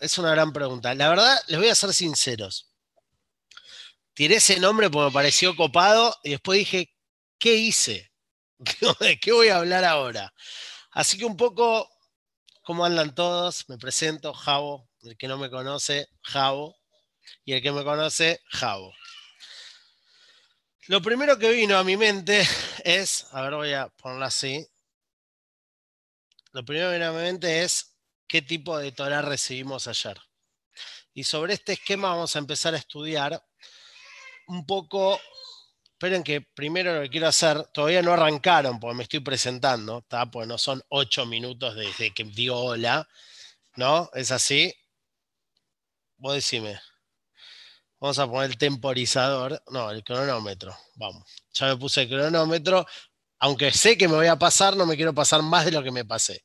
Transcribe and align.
Es 0.00 0.18
una 0.18 0.30
gran 0.30 0.52
pregunta. 0.52 0.94
La 0.94 1.08
verdad, 1.08 1.38
les 1.46 1.58
voy 1.58 1.68
a 1.68 1.74
ser 1.74 1.94
sinceros. 1.94 2.72
Tiré 4.14 4.36
ese 4.36 4.58
nombre 4.58 4.90
porque 4.90 5.06
me 5.06 5.12
pareció 5.12 5.54
copado 5.54 6.16
y 6.24 6.30
después 6.30 6.58
dije, 6.58 6.92
¿qué 7.38 7.54
hice? 7.54 8.10
¿De 9.00 9.18
qué 9.20 9.32
voy 9.32 9.48
a 9.48 9.58
hablar 9.58 9.84
ahora? 9.84 10.34
Así 10.90 11.16
que 11.16 11.24
un 11.24 11.36
poco, 11.36 11.88
¿cómo 12.62 12.84
andan 12.84 13.14
todos? 13.14 13.68
Me 13.68 13.78
presento, 13.78 14.34
Javo. 14.34 14.88
El 15.02 15.16
que 15.16 15.28
no 15.28 15.38
me 15.38 15.48
conoce, 15.48 16.08
Javo. 16.22 16.76
Y 17.44 17.52
el 17.52 17.62
que 17.62 17.70
me 17.70 17.84
conoce, 17.84 18.40
Javo. 18.50 18.92
Lo 20.88 21.00
primero 21.02 21.38
que 21.38 21.50
vino 21.50 21.78
a 21.78 21.84
mi 21.84 21.96
mente 21.96 22.44
es, 22.82 23.26
a 23.30 23.42
ver, 23.42 23.54
voy 23.54 23.72
a 23.74 23.88
ponerlo 23.88 24.24
así. 24.24 24.66
Lo 26.50 26.64
primero 26.64 26.88
que 26.88 26.94
vino 26.96 27.10
a 27.10 27.12
mi 27.12 27.22
mente 27.22 27.62
es 27.62 27.97
qué 28.28 28.42
tipo 28.42 28.78
de 28.78 28.92
Torah 28.92 29.22
recibimos 29.22 29.88
ayer. 29.88 30.18
Y 31.14 31.24
sobre 31.24 31.54
este 31.54 31.72
esquema 31.72 32.10
vamos 32.10 32.36
a 32.36 32.38
empezar 32.38 32.74
a 32.74 32.78
estudiar 32.78 33.42
un 34.46 34.64
poco. 34.66 35.18
Esperen 35.84 36.22
que 36.22 36.42
primero 36.42 36.94
lo 36.94 37.02
que 37.02 37.10
quiero 37.10 37.26
hacer, 37.26 37.64
todavía 37.72 38.02
no 38.02 38.12
arrancaron 38.12 38.78
porque 38.78 38.96
me 38.96 39.02
estoy 39.02 39.20
presentando, 39.20 39.98
¿está? 39.98 40.30
porque 40.30 40.46
no 40.46 40.56
son 40.58 40.80
ocho 40.90 41.26
minutos 41.26 41.74
desde 41.74 42.14
que 42.14 42.22
digo 42.22 42.56
hola, 42.56 43.08
¿no? 43.74 44.08
¿Es 44.14 44.30
así? 44.30 44.72
Vos 46.18 46.34
decime. 46.34 46.80
Vamos 48.00 48.18
a 48.20 48.28
poner 48.28 48.50
el 48.50 48.58
temporizador, 48.58 49.60
no, 49.70 49.90
el 49.90 50.04
cronómetro, 50.04 50.76
vamos. 50.94 51.28
Ya 51.52 51.66
me 51.66 51.76
puse 51.76 52.02
el 52.02 52.08
cronómetro, 52.08 52.86
aunque 53.40 53.72
sé 53.72 53.98
que 53.98 54.06
me 54.06 54.14
voy 54.14 54.28
a 54.28 54.38
pasar, 54.38 54.76
no 54.76 54.86
me 54.86 54.94
quiero 54.94 55.12
pasar 55.12 55.42
más 55.42 55.64
de 55.64 55.72
lo 55.72 55.82
que 55.82 55.90
me 55.90 56.04
pasé, 56.04 56.44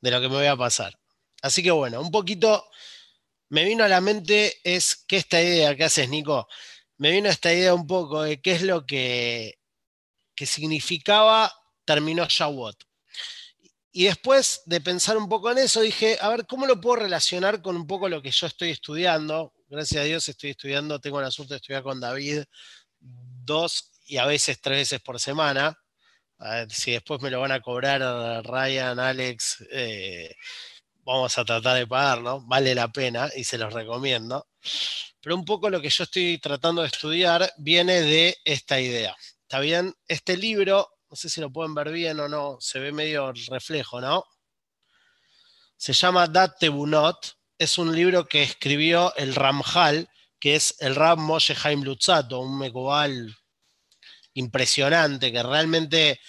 de 0.00 0.10
lo 0.10 0.20
que 0.20 0.28
me 0.28 0.36
voy 0.36 0.46
a 0.46 0.56
pasar. 0.56 0.98
Así 1.42 1.62
que 1.62 1.70
bueno, 1.70 2.00
un 2.00 2.10
poquito 2.10 2.68
me 3.48 3.64
vino 3.64 3.84
a 3.84 3.88
la 3.88 4.00
mente 4.00 4.58
es 4.64 4.96
que 4.96 5.16
esta 5.16 5.42
idea 5.42 5.76
que 5.76 5.84
haces, 5.84 6.08
Nico, 6.08 6.48
me 6.98 7.10
vino 7.10 7.28
esta 7.28 7.52
idea 7.52 7.74
un 7.74 7.86
poco 7.86 8.22
de 8.22 8.40
qué 8.40 8.52
es 8.52 8.62
lo 8.62 8.86
que, 8.86 9.58
que 10.34 10.46
significaba 10.46 11.52
terminó 11.84 12.26
Shawot. 12.28 12.76
Y 13.92 14.04
después 14.04 14.62
de 14.66 14.80
pensar 14.80 15.16
un 15.16 15.28
poco 15.28 15.50
en 15.50 15.58
eso, 15.58 15.80
dije, 15.80 16.16
a 16.20 16.28
ver, 16.28 16.46
¿cómo 16.46 16.66
lo 16.66 16.80
puedo 16.80 16.96
relacionar 16.96 17.60
con 17.60 17.74
un 17.74 17.86
poco 17.86 18.08
lo 18.08 18.22
que 18.22 18.30
yo 18.30 18.46
estoy 18.46 18.70
estudiando? 18.70 19.52
Gracias 19.68 20.02
a 20.02 20.04
Dios 20.04 20.28
estoy 20.28 20.50
estudiando, 20.50 21.00
tengo 21.00 21.20
la 21.20 21.30
suerte 21.30 21.54
de 21.54 21.58
estudiar 21.58 21.82
con 21.82 21.98
David 21.98 22.44
dos 23.00 23.90
y 24.04 24.18
a 24.18 24.26
veces 24.26 24.60
tres 24.60 24.78
veces 24.78 25.00
por 25.00 25.18
semana. 25.18 25.76
A 26.40 26.54
ver, 26.56 26.72
si 26.72 26.92
después 26.92 27.20
me 27.22 27.30
lo 27.30 27.40
van 27.40 27.52
a 27.52 27.60
cobrar 27.60 28.00
Ryan, 28.44 28.98
Alex, 28.98 29.64
eh, 29.70 30.34
vamos 31.04 31.36
a 31.38 31.44
tratar 31.44 31.76
de 31.76 31.86
pagarlo, 31.86 32.40
vale 32.46 32.74
la 32.74 32.88
pena 32.88 33.30
y 33.36 33.44
se 33.44 33.58
los 33.58 33.72
recomiendo. 33.72 34.46
Pero 35.20 35.36
un 35.36 35.44
poco 35.44 35.70
lo 35.70 35.80
que 35.80 35.90
yo 35.90 36.04
estoy 36.04 36.38
tratando 36.38 36.82
de 36.82 36.88
estudiar 36.88 37.52
viene 37.58 38.00
de 38.00 38.36
esta 38.44 38.80
idea. 38.80 39.14
¿Está 39.42 39.60
bien? 39.60 39.94
Este 40.08 40.36
libro 40.36 40.88
no 41.10 41.16
sé 41.16 41.28
si 41.28 41.40
lo 41.40 41.50
pueden 41.50 41.74
ver 41.74 41.90
bien 41.90 42.20
o 42.20 42.28
no, 42.28 42.58
se 42.60 42.78
ve 42.78 42.92
medio 42.92 43.32
reflejo, 43.48 44.00
¿no? 44.00 44.24
Se 45.76 45.92
llama 45.92 46.28
Dat 46.28 46.56
Tebunot, 46.60 47.36
es 47.58 47.78
un 47.78 47.94
libro 47.94 48.26
que 48.28 48.44
escribió 48.44 49.12
el 49.16 49.34
Ramjal, 49.34 50.08
que 50.38 50.54
es 50.54 50.76
el 50.78 50.94
Ram 50.94 51.20
Moshe 51.20 51.56
Haim 51.64 51.82
Lutzato, 51.82 52.40
un 52.40 52.56
mecobal 52.58 53.36
impresionante, 54.34 55.32
que 55.32 55.42
realmente 55.42 56.20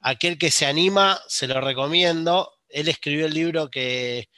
aquel 0.00 0.38
que 0.38 0.50
se 0.50 0.66
anima, 0.66 1.20
se 1.28 1.46
lo 1.46 1.60
recomiendo. 1.60 2.52
Él 2.68 2.88
escribió 2.88 3.26
el 3.26 3.34
libro 3.34 3.70
que 3.70 4.28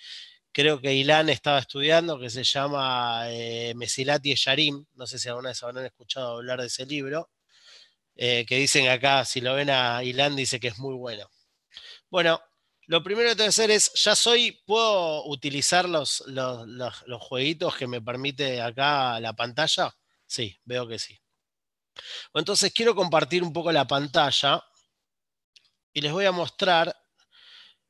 creo 0.52 0.80
que 0.80 0.94
Ilan 0.94 1.28
estaba 1.28 1.58
estudiando, 1.58 2.18
que 2.18 2.30
se 2.30 2.44
llama 2.44 3.24
eh, 3.28 3.74
Mesilati 3.76 4.34
Yarim. 4.34 4.84
No 4.94 5.06
sé 5.06 5.18
si 5.18 5.28
alguna 5.28 5.50
vez 5.50 5.62
habrán 5.62 5.86
escuchado 5.86 6.38
hablar 6.38 6.60
de 6.60 6.66
ese 6.66 6.86
libro. 6.86 7.30
Eh, 8.16 8.44
que 8.46 8.56
dicen 8.56 8.88
acá, 8.88 9.24
si 9.24 9.40
lo 9.40 9.54
ven 9.54 9.70
a 9.70 10.02
Ilan, 10.02 10.34
dice 10.34 10.58
que 10.58 10.68
es 10.68 10.78
muy 10.78 10.94
bueno. 10.94 11.30
Bueno, 12.10 12.40
lo 12.86 13.02
primero 13.02 13.28
que 13.28 13.36
tengo 13.36 13.44
que 13.44 13.50
hacer 13.50 13.70
es, 13.70 13.92
ya 14.02 14.16
soy, 14.16 14.62
¿puedo 14.66 15.26
utilizar 15.26 15.88
los, 15.88 16.24
los, 16.26 16.66
los, 16.66 17.22
jueguitos 17.22 17.76
que 17.76 17.86
me 17.86 18.00
permite 18.00 18.62
acá 18.62 19.20
la 19.20 19.34
pantalla? 19.34 19.94
Sí, 20.26 20.58
veo 20.64 20.88
que 20.88 20.98
sí. 20.98 21.20
Entonces 22.34 22.72
quiero 22.72 22.94
compartir 22.94 23.42
un 23.42 23.52
poco 23.52 23.72
la 23.72 23.86
pantalla 23.86 24.64
y 25.92 26.00
les 26.00 26.12
voy 26.12 26.26
a 26.26 26.32
mostrar, 26.32 26.94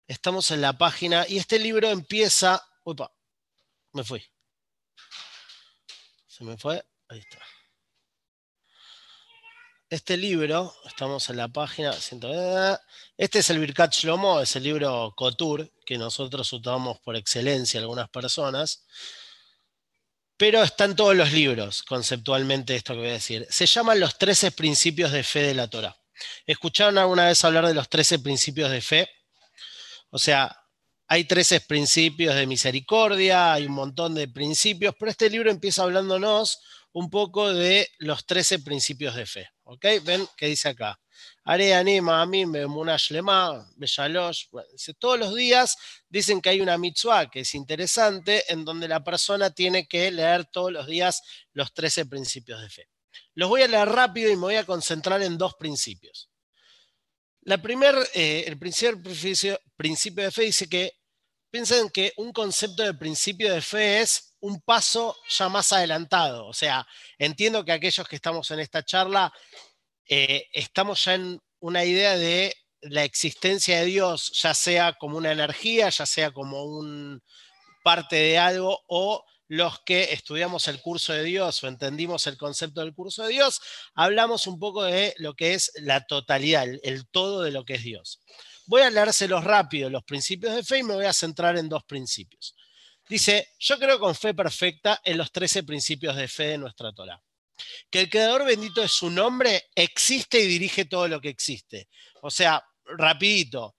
estamos 0.06 0.50
en 0.50 0.60
la 0.60 0.76
página 0.76 1.26
y 1.28 1.38
este 1.38 1.58
libro 1.58 1.88
empieza, 1.88 2.66
upa, 2.84 3.12
me 3.92 4.04
fui. 4.04 4.24
Se 6.26 6.44
me 6.44 6.56
fue, 6.56 6.84
ahí 7.08 7.18
está. 7.18 7.38
Este 9.90 10.18
libro, 10.18 10.74
estamos 10.84 11.30
en 11.30 11.38
la 11.38 11.48
página, 11.48 11.92
este 13.16 13.38
es 13.38 13.50
el 13.50 13.58
Birkat 13.58 13.92
Shlomo, 13.92 14.38
es 14.40 14.54
el 14.54 14.64
libro 14.64 15.14
Kotur, 15.16 15.72
que 15.86 15.96
nosotros 15.96 16.52
usamos 16.52 17.00
por 17.00 17.16
excelencia 17.16 17.80
algunas 17.80 18.10
personas, 18.10 18.86
pero 20.38 20.62
están 20.62 20.94
todos 20.94 21.16
los 21.16 21.32
libros, 21.32 21.82
conceptualmente 21.82 22.76
esto 22.76 22.94
que 22.94 23.00
voy 23.00 23.08
a 23.08 23.12
decir. 23.12 23.46
Se 23.50 23.66
llaman 23.66 23.98
los 23.98 24.16
13 24.16 24.52
principios 24.52 25.10
de 25.10 25.24
fe 25.24 25.40
de 25.42 25.54
la 25.54 25.68
Torah. 25.68 25.96
¿Escucharon 26.46 26.96
alguna 26.96 27.26
vez 27.26 27.44
hablar 27.44 27.66
de 27.66 27.74
los 27.74 27.88
13 27.88 28.20
principios 28.20 28.70
de 28.70 28.80
fe? 28.80 29.10
O 30.10 30.18
sea, 30.18 30.56
hay 31.08 31.24
13 31.24 31.62
principios 31.62 32.36
de 32.36 32.46
misericordia, 32.46 33.52
hay 33.52 33.66
un 33.66 33.72
montón 33.72 34.14
de 34.14 34.28
principios, 34.28 34.94
pero 34.96 35.10
este 35.10 35.28
libro 35.28 35.50
empieza 35.50 35.82
hablándonos 35.82 36.60
un 36.92 37.10
poco 37.10 37.52
de 37.52 37.88
los 37.98 38.24
13 38.24 38.60
principios 38.60 39.16
de 39.16 39.26
fe. 39.26 39.48
¿Ok? 39.64 39.84
¿Ven 40.04 40.26
qué 40.36 40.46
dice 40.46 40.68
acá? 40.68 41.00
Anima, 41.50 42.20
a 42.20 42.26
mí, 42.26 42.44
Lema, 42.44 43.66
Beshalosh. 43.76 44.48
todos 44.98 45.18
los 45.18 45.34
días 45.34 45.76
dicen 46.06 46.42
que 46.42 46.50
hay 46.50 46.60
una 46.60 46.76
mitzvah 46.76 47.30
que 47.30 47.40
es 47.40 47.54
interesante, 47.54 48.44
en 48.52 48.66
donde 48.66 48.86
la 48.86 49.02
persona 49.02 49.48
tiene 49.48 49.88
que 49.88 50.10
leer 50.10 50.44
todos 50.44 50.70
los 50.70 50.86
días 50.86 51.22
los 51.54 51.72
13 51.72 52.04
principios 52.04 52.60
de 52.60 52.68
fe. 52.68 52.88
Los 53.34 53.48
voy 53.48 53.62
a 53.62 53.68
leer 53.68 53.88
rápido 53.88 54.30
y 54.30 54.36
me 54.36 54.42
voy 54.42 54.56
a 54.56 54.66
concentrar 54.66 55.22
en 55.22 55.38
dos 55.38 55.54
principios. 55.54 56.28
La 57.42 57.56
primer, 57.56 57.94
eh, 58.12 58.44
el 58.46 58.58
primer 58.58 59.02
principio, 59.02 59.58
principio 59.74 60.24
de 60.24 60.30
fe 60.30 60.42
dice 60.42 60.68
que 60.68 60.92
piensen 61.50 61.88
que 61.88 62.12
un 62.18 62.30
concepto 62.30 62.82
de 62.82 62.92
principio 62.92 63.50
de 63.50 63.62
fe 63.62 64.02
es 64.02 64.36
un 64.40 64.60
paso 64.60 65.16
ya 65.30 65.48
más 65.48 65.72
adelantado. 65.72 66.46
O 66.46 66.52
sea, 66.52 66.86
entiendo 67.16 67.64
que 67.64 67.72
aquellos 67.72 68.06
que 68.06 68.16
estamos 68.16 68.50
en 68.50 68.60
esta 68.60 68.84
charla 68.84 69.32
eh, 70.08 70.46
estamos 70.52 71.04
ya 71.04 71.14
en 71.14 71.40
una 71.60 71.84
idea 71.84 72.16
de 72.16 72.54
la 72.80 73.04
existencia 73.04 73.80
de 73.80 73.86
Dios, 73.86 74.32
ya 74.40 74.54
sea 74.54 74.94
como 74.94 75.18
una 75.18 75.32
energía, 75.32 75.88
ya 75.90 76.06
sea 76.06 76.30
como 76.30 76.64
un 76.64 77.22
parte 77.82 78.16
de 78.16 78.38
algo, 78.38 78.80
o 78.88 79.24
los 79.48 79.80
que 79.80 80.12
estudiamos 80.12 80.68
el 80.68 80.80
curso 80.80 81.12
de 81.12 81.24
Dios 81.24 81.62
o 81.64 81.68
entendimos 81.68 82.26
el 82.26 82.36
concepto 82.36 82.80
del 82.80 82.94
curso 82.94 83.24
de 83.24 83.30
Dios, 83.30 83.60
hablamos 83.94 84.46
un 84.46 84.58
poco 84.58 84.84
de 84.84 85.14
lo 85.18 85.34
que 85.34 85.54
es 85.54 85.72
la 85.76 86.06
totalidad, 86.06 86.66
el, 86.82 87.08
todo 87.08 87.42
de 87.42 87.50
lo 87.50 87.64
que 87.64 87.74
es 87.74 87.82
Dios. 87.82 88.20
Voy 88.66 88.82
a 88.82 88.90
leérselos 88.90 89.44
rápido, 89.44 89.88
los 89.88 90.04
principios 90.04 90.54
de 90.54 90.62
fe, 90.62 90.78
y 90.78 90.82
me 90.82 90.94
voy 90.94 91.06
a 91.06 91.14
centrar 91.14 91.56
en 91.56 91.68
dos 91.68 91.84
principios. 91.84 92.54
Dice, 93.08 93.48
yo 93.58 93.78
creo 93.78 93.98
con 93.98 94.14
fe 94.14 94.34
perfecta 94.34 95.00
en 95.02 95.16
los 95.16 95.32
13 95.32 95.62
principios 95.62 96.14
de 96.14 96.28
fe 96.28 96.48
de 96.48 96.58
nuestra 96.58 96.92
Torah. 96.92 97.22
Que 97.90 98.00
el 98.00 98.10
Creador 98.10 98.44
bendito 98.44 98.82
es 98.82 98.92
su 98.92 99.10
nombre, 99.10 99.70
existe 99.74 100.40
y 100.40 100.46
dirige 100.46 100.84
todo 100.84 101.08
lo 101.08 101.20
que 101.20 101.28
existe. 101.28 101.88
O 102.22 102.30
sea, 102.30 102.64
rapidito, 102.84 103.76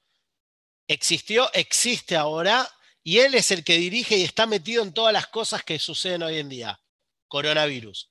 existió, 0.87 1.51
existe 1.53 2.15
ahora, 2.15 2.69
y 3.03 3.19
Él 3.19 3.35
es 3.35 3.51
el 3.51 3.63
que 3.63 3.77
dirige 3.77 4.17
y 4.17 4.23
está 4.23 4.45
metido 4.45 4.83
en 4.83 4.93
todas 4.93 5.13
las 5.13 5.27
cosas 5.27 5.63
que 5.63 5.79
suceden 5.79 6.23
hoy 6.23 6.37
en 6.37 6.49
día. 6.49 6.79
Coronavirus. 7.27 8.09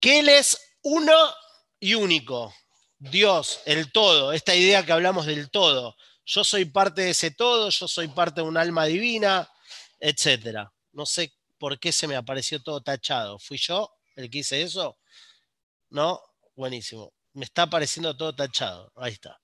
Que 0.00 0.20
Él 0.20 0.28
es 0.28 0.76
uno 0.82 1.16
y 1.80 1.94
único. 1.94 2.54
Dios, 2.98 3.60
el 3.66 3.90
todo, 3.90 4.32
esta 4.32 4.54
idea 4.54 4.86
que 4.86 4.92
hablamos 4.92 5.26
del 5.26 5.50
todo. 5.50 5.96
Yo 6.24 6.44
soy 6.44 6.66
parte 6.66 7.02
de 7.02 7.10
ese 7.10 7.32
todo, 7.32 7.68
yo 7.68 7.88
soy 7.88 8.08
parte 8.08 8.40
de 8.40 8.46
un 8.46 8.56
alma 8.56 8.84
divina, 8.84 9.50
etcétera. 9.98 10.72
No 10.92 11.04
sé 11.04 11.32
por 11.58 11.80
qué 11.80 11.90
se 11.90 12.06
me 12.06 12.14
apareció 12.14 12.62
todo 12.62 12.80
tachado. 12.80 13.38
¿Fui 13.38 13.58
yo 13.58 13.92
el 14.22 14.30
que 14.30 14.38
hice 14.38 14.62
eso? 14.62 14.98
¿No? 15.90 16.20
Buenísimo. 16.54 17.12
Me 17.34 17.44
está 17.44 17.62
apareciendo 17.62 18.16
todo 18.16 18.34
tachado. 18.34 18.92
Ahí 18.96 19.12
está. 19.12 19.40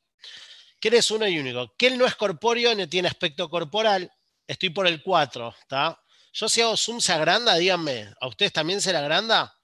Que 0.81 0.89
eres 0.89 1.11
uno 1.11 1.27
y 1.27 1.39
único. 1.39 1.75
Que 1.77 1.89
él 1.89 1.99
no 1.99 2.07
es 2.07 2.15
corpóreo, 2.15 2.75
no 2.75 2.89
tiene 2.89 3.09
aspecto 3.09 3.49
corporal. 3.49 4.13
Estoy 4.47 4.71
por 4.71 4.87
el 4.87 5.03
4, 5.03 5.55
¿está? 5.61 6.01
Yo 6.33 6.49
si 6.49 6.61
hago 6.61 6.77
zoom 6.77 7.01
se 7.01 7.13
agranda, 7.13 7.57
díganme, 7.57 8.13
¿a 8.21 8.29
ustedes 8.29 8.53
también 8.53 8.81
se 8.81 8.93
le 8.93 8.99
agranda? 8.99 9.55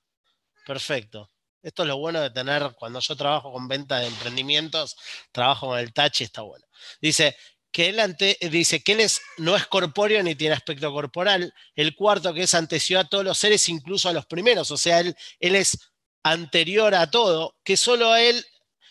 Perfecto. 0.67 1.31
Esto 1.63 1.83
es 1.83 1.89
lo 1.89 1.97
bueno 1.97 2.21
de 2.21 2.31
tener, 2.31 2.75
cuando 2.79 3.01
yo 3.01 3.17
trabajo 3.17 3.53
con 3.53 3.69
venta 3.69 3.99
de 3.99 4.09
emprendimientos, 4.09 4.97
trabajo 5.33 5.69
con 5.69 5.79
el 5.79 5.95
touch 5.95 6.21
y 6.21 6.25
está 6.25 6.43
bueno. 6.43 6.67
Dice, 7.01 7.37
que 7.75 7.89
él 7.89 7.99
ante, 7.99 8.39
dice 8.53 8.85
que 8.85 8.93
él 8.93 9.01
es, 9.01 9.21
no 9.37 9.57
es 9.57 9.67
corpóreo 9.67 10.23
ni 10.23 10.37
tiene 10.37 10.55
aspecto 10.55 10.93
corporal. 10.93 11.53
El 11.75 11.97
cuarto, 11.97 12.33
que 12.33 12.45
es 12.45 12.55
anteció 12.55 13.01
a 13.01 13.09
todos 13.09 13.25
los 13.25 13.37
seres, 13.37 13.69
incluso 13.69 14.09
a 14.09 14.13
los 14.13 14.27
primeros. 14.27 14.71
O 14.71 14.77
sea, 14.77 15.01
él, 15.01 15.17
él 15.41 15.57
es 15.57 15.77
anterior 16.23 16.95
a 16.95 17.11
todo, 17.11 17.57
que 17.65 17.77
solo 17.77 18.13
a 18.13 18.23
él, 18.23 18.47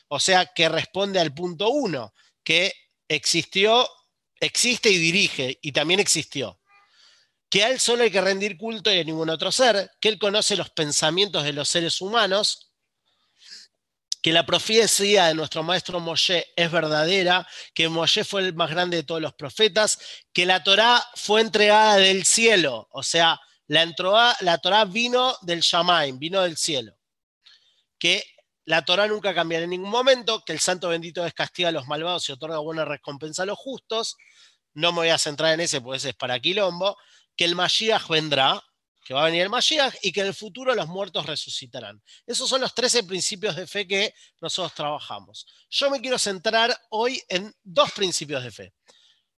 o 0.10 0.20
sea, 0.20 0.48
que 0.48 0.68
responde 0.68 1.22
al 1.22 1.34
punto 1.34 1.70
uno, 1.70 2.14
que 2.44 2.74
existió, 3.08 3.88
existe 4.42 4.90
y 4.90 4.98
dirige, 4.98 5.60
y 5.62 5.72
también 5.72 6.02
existió. 6.02 6.60
Que 7.50 7.64
a 7.64 7.70
él 7.70 7.80
solo 7.80 8.04
hay 8.04 8.12
que 8.12 8.20
rendir 8.20 8.58
culto 8.58 8.92
y 8.92 9.00
a 9.00 9.04
ningún 9.06 9.30
otro 9.30 9.50
ser, 9.54 9.92
que 10.02 10.10
él 10.10 10.20
conoce 10.20 10.58
los 10.58 10.72
pensamientos 10.72 11.46
de 11.46 11.54
los 11.54 11.70
seres 11.70 12.02
humanos, 12.02 12.73
que 14.24 14.32
la 14.32 14.46
profecía 14.46 15.26
de 15.26 15.36
nuestro 15.36 15.64
maestro 15.64 16.00
Moshe 16.00 16.48
es 16.56 16.72
verdadera, 16.72 17.46
que 17.74 17.90
Moshe 17.90 18.24
fue 18.24 18.42
el 18.42 18.54
más 18.56 18.70
grande 18.70 18.98
de 18.98 19.04
todos 19.04 19.22
los 19.22 19.34
profetas, 19.34 20.00
que 20.32 20.46
la 20.46 20.64
Torá 20.64 21.06
fue 21.16 21.42
entregada 21.42 21.98
del 21.98 22.24
cielo, 22.24 22.88
o 22.92 23.04
sea, 23.04 23.38
la, 23.68 23.86
la 24.40 24.58
Torá 24.60 24.86
vino 24.86 25.36
del 25.42 25.60
Shamaim, 25.60 26.18
vino 26.18 26.42
del 26.42 26.56
cielo, 26.56 26.96
que 28.00 28.24
la 28.64 28.86
Torá 28.86 29.08
nunca 29.08 29.36
cambiará 29.36 29.66
en 29.66 29.72
ningún 29.72 29.90
momento, 29.90 30.42
que 30.46 30.54
el 30.54 30.60
santo 30.60 30.88
bendito 30.88 31.22
descastiga 31.22 31.68
a 31.68 31.74
los 31.74 31.88
malvados 31.88 32.30
y 32.30 32.32
otorga 32.32 32.60
buena 32.60 32.86
recompensa 32.86 33.44
a 33.44 33.46
los 33.46 33.58
justos, 33.60 34.16
no 34.74 34.94
me 34.94 35.00
voy 35.00 35.10
a 35.10 35.18
centrar 35.18 35.54
en 35.54 35.60
ese, 35.60 35.82
porque 35.82 35.98
ese 35.98 36.10
es 36.10 36.16
para 36.16 36.40
Quilombo, 36.40 36.96
que 37.36 37.44
el 37.44 37.56
Mashiach 37.56 38.08
vendrá, 38.08 38.64
que 39.04 39.14
va 39.14 39.24
a 39.24 39.26
venir 39.26 39.42
el 39.42 39.50
Mashiach 39.50 39.96
y 40.02 40.12
que 40.12 40.22
en 40.22 40.28
el 40.28 40.34
futuro 40.34 40.74
los 40.74 40.88
muertos 40.88 41.26
resucitarán. 41.26 42.02
Esos 42.26 42.50
son 42.50 42.62
los 42.62 42.74
13 42.74 43.04
principios 43.04 43.56
de 43.56 43.68
fe 43.68 43.88
que 43.88 44.14
nosotros 44.42 44.74
trabajamos. 44.74 45.46
Yo 45.70 45.90
me 45.90 46.02
quiero 46.02 46.18
centrar 46.18 46.76
hoy 46.90 47.22
en 47.28 47.54
dos 47.64 47.92
principios 47.92 48.44
de 48.44 48.52
fe. 48.52 48.74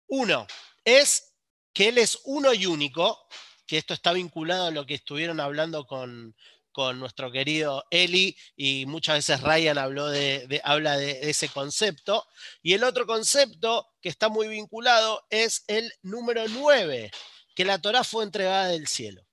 Uno 0.08 0.46
es 0.84 1.34
que 1.74 1.90
Él 1.90 1.98
es 1.98 2.20
uno 2.26 2.54
y 2.54 2.66
único, 2.66 3.28
que 3.66 3.78
esto 3.78 3.94
está 3.94 4.14
vinculado 4.14 4.68
a 4.68 4.72
lo 4.72 4.86
que 4.86 4.96
estuvieron 4.96 5.40
hablando 5.40 5.88
con, 5.88 6.36
con 6.74 7.00
nuestro 7.00 7.32
querido 7.32 7.86
Eli 7.92 8.36
y 8.58 8.86
muchas 8.88 9.16
veces 9.16 9.42
Ryan 9.42 9.78
habló 9.78 10.08
de, 10.08 10.60
habla 10.64 10.98
de 10.98 11.30
ese 11.30 11.48
concepto. 11.48 12.28
Y 12.62 12.74
el 12.74 12.84
otro 12.84 13.06
concepto 13.06 13.88
que 14.02 14.10
está 14.10 14.28
muy 14.28 14.48
vinculado 14.48 15.26
es 15.30 15.64
el 15.68 15.94
número 16.02 16.46
9, 16.50 17.12
que 17.56 17.64
la 17.64 17.80
Torah 17.80 18.04
fue 18.04 18.26
entregada 18.26 18.68
del 18.68 18.88
cielo. 18.88 19.24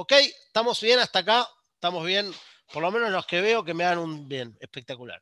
¿Ok? 0.00 0.12
¿Estamos 0.12 0.80
bien 0.80 1.00
hasta 1.00 1.18
acá? 1.18 1.48
¿Estamos 1.74 2.06
bien? 2.06 2.32
Por 2.72 2.84
lo 2.84 2.92
menos 2.92 3.10
los 3.10 3.26
que 3.26 3.40
veo 3.40 3.64
que 3.64 3.74
me 3.74 3.82
dan 3.82 3.98
un 3.98 4.28
bien 4.28 4.56
espectacular. 4.60 5.20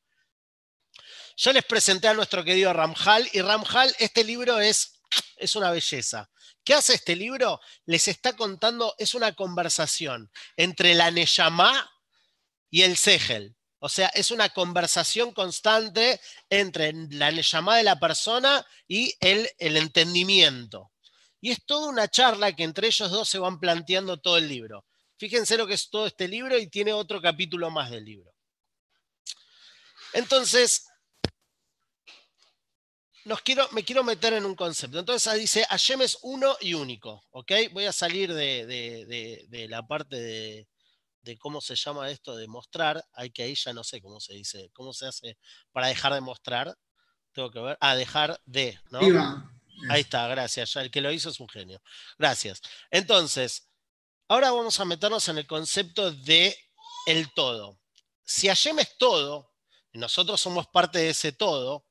Yo 1.34 1.54
les 1.54 1.64
presenté 1.64 2.08
a 2.08 2.12
nuestro 2.12 2.44
querido 2.44 2.74
Ramjal 2.74 3.26
y 3.32 3.40
Ramjal, 3.40 3.96
este 3.98 4.22
libro 4.22 4.60
es, 4.60 5.00
es 5.38 5.56
una 5.56 5.70
belleza. 5.70 6.28
¿Qué 6.62 6.74
hace 6.74 6.92
este 6.92 7.16
libro? 7.16 7.58
Les 7.86 8.06
está 8.06 8.34
contando, 8.36 8.94
es 8.98 9.14
una 9.14 9.34
conversación 9.34 10.30
entre 10.58 10.94
la 10.94 11.10
Neyamá 11.10 11.90
y 12.68 12.82
el 12.82 12.98
Segel. 12.98 13.56
O 13.78 13.88
sea, 13.88 14.08
es 14.08 14.30
una 14.30 14.50
conversación 14.50 15.32
constante 15.32 16.20
entre 16.50 16.92
la 17.12 17.30
Neyamá 17.30 17.78
de 17.78 17.82
la 17.82 17.98
persona 17.98 18.66
y 18.86 19.14
el, 19.20 19.48
el 19.56 19.78
entendimiento. 19.78 20.92
Y 21.40 21.50
es 21.50 21.64
toda 21.64 21.88
una 21.88 22.08
charla 22.08 22.54
que 22.54 22.64
entre 22.64 22.88
ellos 22.88 23.10
dos 23.10 23.28
se 23.28 23.38
van 23.38 23.60
planteando 23.60 24.18
todo 24.18 24.38
el 24.38 24.48
libro. 24.48 24.84
Fíjense 25.18 25.56
lo 25.56 25.66
que 25.66 25.74
es 25.74 25.88
todo 25.88 26.06
este 26.06 26.28
libro 26.28 26.58
y 26.58 26.68
tiene 26.68 26.92
otro 26.92 27.20
capítulo 27.20 27.70
más 27.70 27.90
del 27.90 28.04
libro. 28.04 28.32
Entonces, 30.12 30.86
nos 33.24 33.42
quiero, 33.42 33.68
me 33.72 33.84
quiero 33.84 34.04
meter 34.04 34.34
en 34.34 34.44
un 34.44 34.54
concepto. 34.54 34.98
Entonces 34.98 35.34
dice, 35.34 35.64
Hashem 35.68 36.02
es 36.02 36.18
uno 36.22 36.56
y 36.60 36.74
único. 36.74 37.24
¿ok? 37.30 37.52
Voy 37.72 37.86
a 37.86 37.92
salir 37.92 38.32
de, 38.32 39.66
la 39.68 39.86
parte 39.86 40.16
de, 41.22 41.38
cómo 41.38 41.60
se 41.60 41.74
llama 41.74 42.10
esto 42.10 42.36
de 42.36 42.46
mostrar. 42.46 43.04
Hay 43.12 43.30
que 43.30 43.42
ahí 43.42 43.54
ya 43.54 43.72
no 43.72 43.84
sé 43.84 44.00
cómo 44.00 44.20
se 44.20 44.34
dice, 44.34 44.70
cómo 44.72 44.92
se 44.92 45.06
hace 45.06 45.38
para 45.72 45.88
dejar 45.88 46.14
de 46.14 46.20
mostrar. 46.20 46.76
Tengo 47.32 47.50
que 47.50 47.60
ver. 47.60 47.76
Ah, 47.80 47.96
dejar 47.96 48.40
de, 48.44 48.78
¿no? 48.90 49.00
Ahí 49.88 50.02
está, 50.02 50.26
gracias. 50.28 50.74
El 50.76 50.90
que 50.90 51.00
lo 51.00 51.12
hizo 51.12 51.30
es 51.30 51.40
un 51.40 51.48
genio. 51.48 51.80
Gracias. 52.18 52.60
Entonces, 52.90 53.68
ahora 54.28 54.50
vamos 54.50 54.78
a 54.80 54.84
meternos 54.84 55.28
en 55.28 55.38
el 55.38 55.46
concepto 55.46 56.10
de 56.10 56.56
el 57.06 57.32
todo. 57.34 57.78
Si 58.24 58.48
Hashem 58.48 58.78
es 58.80 58.96
todo, 58.98 59.52
nosotros 59.92 60.40
somos 60.40 60.66
parte 60.66 60.98
de 60.98 61.10
ese 61.10 61.32
todo, 61.32 61.86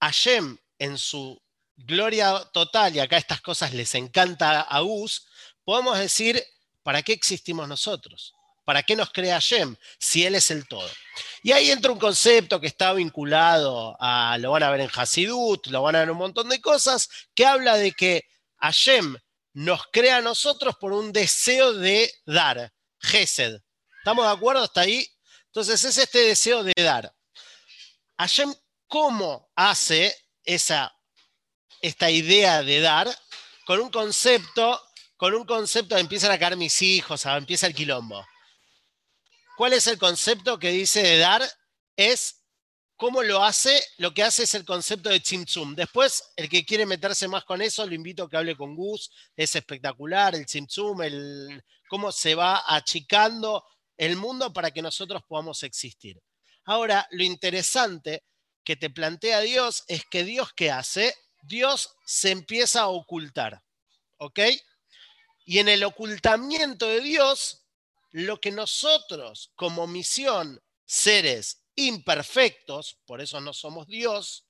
Hashem 0.00 0.58
en 0.78 0.98
su 0.98 1.40
gloria 1.76 2.38
total, 2.52 2.94
y 2.94 2.98
acá 3.00 3.16
estas 3.16 3.40
cosas 3.40 3.72
les 3.72 3.94
encanta 3.94 4.60
a 4.60 4.82
Us, 4.82 5.26
podemos 5.64 5.98
decir, 5.98 6.42
¿para 6.82 7.02
qué 7.02 7.12
existimos 7.12 7.68
nosotros? 7.68 8.34
¿Para 8.64 8.82
qué 8.82 8.94
nos 8.94 9.10
crea 9.10 9.34
Hashem 9.34 9.76
si 9.98 10.24
Él 10.24 10.34
es 10.34 10.50
el 10.50 10.66
todo? 10.68 10.88
Y 11.42 11.52
ahí 11.52 11.70
entra 11.70 11.92
un 11.92 11.98
concepto 11.98 12.60
que 12.60 12.68
está 12.68 12.92
vinculado 12.92 13.96
a, 13.98 14.36
lo 14.38 14.52
van 14.52 14.62
a 14.62 14.70
ver 14.70 14.80
en 14.80 14.90
Hasidut, 14.94 15.66
lo 15.66 15.82
van 15.82 15.96
a 15.96 15.98
ver 16.00 16.08
en 16.08 16.12
un 16.12 16.18
montón 16.18 16.48
de 16.48 16.60
cosas, 16.60 17.08
que 17.34 17.44
habla 17.44 17.76
de 17.76 17.92
que 17.92 18.22
Hashem 18.58 19.16
nos 19.54 19.82
crea 19.92 20.18
a 20.18 20.22
nosotros 20.22 20.76
por 20.80 20.92
un 20.92 21.12
deseo 21.12 21.74
de 21.74 22.12
dar, 22.24 22.72
Gesed. 23.00 23.60
¿Estamos 23.98 24.24
de 24.24 24.32
acuerdo 24.32 24.62
hasta 24.62 24.82
ahí? 24.82 25.06
Entonces 25.46 25.84
es 25.84 25.98
este 25.98 26.20
deseo 26.20 26.62
de 26.62 26.72
dar. 26.76 27.12
Hashem, 28.18 28.54
¿cómo 28.86 29.50
hace 29.56 30.16
esa, 30.44 30.94
esta 31.80 32.10
idea 32.10 32.62
de 32.62 32.80
dar? 32.80 33.08
Con 33.66 33.80
un 33.80 33.90
concepto, 33.90 34.80
con 35.16 35.34
un 35.34 35.44
concepto 35.44 35.96
de 35.96 36.00
empiezan 36.00 36.30
a 36.30 36.38
caer 36.38 36.56
mis 36.56 36.80
hijos, 36.82 37.26
empieza 37.26 37.66
el 37.66 37.74
quilombo. 37.74 38.24
¿Cuál 39.56 39.74
es 39.74 39.86
el 39.86 39.98
concepto 39.98 40.58
que 40.58 40.70
dice 40.70 41.02
de 41.02 41.18
dar? 41.18 41.42
Es 41.96 42.42
cómo 42.96 43.22
lo 43.22 43.42
hace. 43.44 43.82
Lo 43.98 44.14
que 44.14 44.22
hace 44.22 44.44
es 44.44 44.54
el 44.54 44.64
concepto 44.64 45.10
de 45.10 45.20
Tzimtzum. 45.20 45.74
Después, 45.74 46.32
el 46.36 46.48
que 46.48 46.64
quiere 46.64 46.86
meterse 46.86 47.28
más 47.28 47.44
con 47.44 47.60
eso, 47.60 47.86
lo 47.86 47.94
invito 47.94 48.24
a 48.24 48.30
que 48.30 48.36
hable 48.36 48.56
con 48.56 48.74
Gus. 48.74 49.10
Es 49.36 49.54
espectacular 49.54 50.34
el 50.34 50.46
Tzimtzum, 50.46 51.02
el, 51.02 51.62
cómo 51.88 52.12
se 52.12 52.34
va 52.34 52.62
achicando 52.66 53.64
el 53.96 54.16
mundo 54.16 54.52
para 54.52 54.70
que 54.70 54.82
nosotros 54.82 55.22
podamos 55.28 55.62
existir. 55.62 56.20
Ahora, 56.64 57.06
lo 57.10 57.22
interesante 57.24 58.24
que 58.64 58.76
te 58.76 58.88
plantea 58.88 59.40
Dios 59.40 59.84
es 59.88 60.04
que 60.06 60.24
Dios, 60.24 60.52
¿qué 60.54 60.70
hace? 60.70 61.14
Dios 61.42 61.94
se 62.06 62.30
empieza 62.30 62.82
a 62.82 62.88
ocultar. 62.88 63.62
¿Ok? 64.18 64.40
Y 65.44 65.58
en 65.58 65.68
el 65.68 65.82
ocultamiento 65.84 66.86
de 66.86 67.00
Dios, 67.00 67.61
lo 68.12 68.40
que 68.40 68.50
nosotros 68.50 69.52
como 69.56 69.86
misión, 69.86 70.62
seres 70.84 71.64
imperfectos, 71.74 72.98
por 73.06 73.20
eso 73.20 73.40
no 73.40 73.52
somos 73.52 73.86
Dios, 73.86 74.46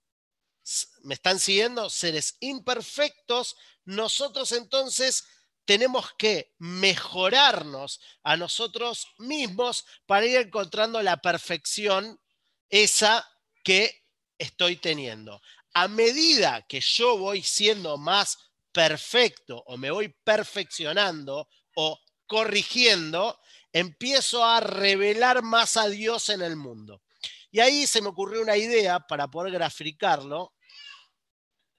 ¿me 1.02 1.14
están 1.14 1.38
siguiendo? 1.38 1.88
Seres 1.88 2.37
imperfectos, 2.40 3.57
nosotros 3.85 4.52
entonces 4.52 5.25
tenemos 5.64 6.12
que 6.19 6.54
mejorarnos 6.59 8.00
a 8.25 8.37
nosotros 8.37 9.07
mismos 9.19 9.85
para 10.07 10.26
ir 10.26 10.37
encontrando 10.37 11.00
la 11.02 11.19
perfección 11.19 12.21
esa 12.69 13.28
que 13.62 14.04
estoy 14.38 14.76
teniendo. 14.76 15.40
A 15.75 15.87
medida 15.87 16.66
que 16.69 16.81
yo 16.81 17.16
voy 17.16 17.42
siendo 17.42 17.97
más 17.97 18.38
perfecto 18.73 19.62
o 19.66 19.76
me 19.76 19.90
voy 19.90 20.09
perfeccionando 20.09 21.49
o 21.76 22.00
corrigiendo, 22.26 23.38
empiezo 23.73 24.45
a 24.45 24.61
revelar 24.61 25.43
más 25.43 25.76
a 25.76 25.88
Dios 25.88 26.29
en 26.29 26.43
el 26.43 26.57
mundo. 26.57 27.02
Y 27.50 27.61
ahí 27.61 27.87
se 27.87 28.00
me 28.00 28.09
ocurrió 28.09 28.43
una 28.43 28.57
idea 28.57 29.00
para 29.00 29.29
poder 29.29 29.52
graficarlo. 29.52 30.55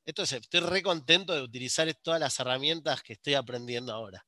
Estoy 0.06 0.60
re 0.60 0.84
contento 0.84 1.34
de 1.34 1.42
utilizar 1.42 1.92
todas 1.96 2.20
las 2.20 2.40
herramientas 2.40 3.02
que 3.02 3.14
estoy 3.14 3.36
aprendiendo 3.36 3.94
ahora. 3.94 4.26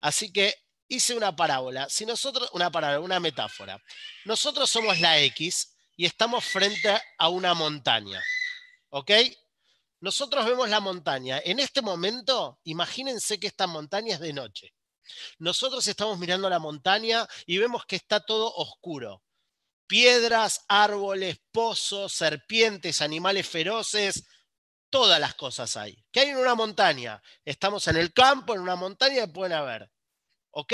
Así 0.00 0.32
que 0.32 0.54
hice 0.88 1.14
una 1.14 1.34
parábola. 1.36 1.88
Si 1.88 2.06
nosotros, 2.06 2.50
una 2.52 2.70
parábola, 2.70 3.00
una 3.00 3.20
metáfora. 3.20 3.82
Nosotros 4.24 4.70
somos 4.70 5.00
la 5.00 5.18
X 5.20 5.76
y 5.96 6.06
estamos 6.06 6.44
frente 6.44 7.00
a 7.18 7.28
una 7.28 7.54
montaña. 7.54 8.22
¿Ok? 8.90 9.10
Nosotros 10.00 10.44
vemos 10.44 10.68
la 10.68 10.80
montaña. 10.80 11.40
En 11.44 11.60
este 11.60 11.82
momento, 11.82 12.58
imagínense 12.64 13.38
que 13.38 13.46
esta 13.46 13.66
montaña 13.66 14.14
es 14.14 14.20
de 14.20 14.32
noche. 14.32 14.74
Nosotros 15.38 15.86
estamos 15.86 16.18
mirando 16.18 16.48
la 16.48 16.58
montaña 16.58 17.26
y 17.46 17.58
vemos 17.58 17.84
que 17.86 17.96
está 17.96 18.20
todo 18.20 18.52
oscuro. 18.54 19.22
Piedras, 19.86 20.64
árboles, 20.68 21.38
pozos, 21.52 22.12
serpientes, 22.12 23.02
animales 23.02 23.48
feroces, 23.48 24.24
todas 24.90 25.20
las 25.20 25.34
cosas 25.34 25.76
hay. 25.76 26.04
¿Qué 26.10 26.20
hay 26.20 26.28
en 26.30 26.38
una 26.38 26.54
montaña? 26.54 27.22
Estamos 27.44 27.86
en 27.88 27.96
el 27.96 28.12
campo, 28.12 28.54
en 28.54 28.60
una 28.60 28.76
montaña, 28.76 29.26
pueden 29.26 29.52
haber. 29.52 29.90
¿Ok? 30.50 30.72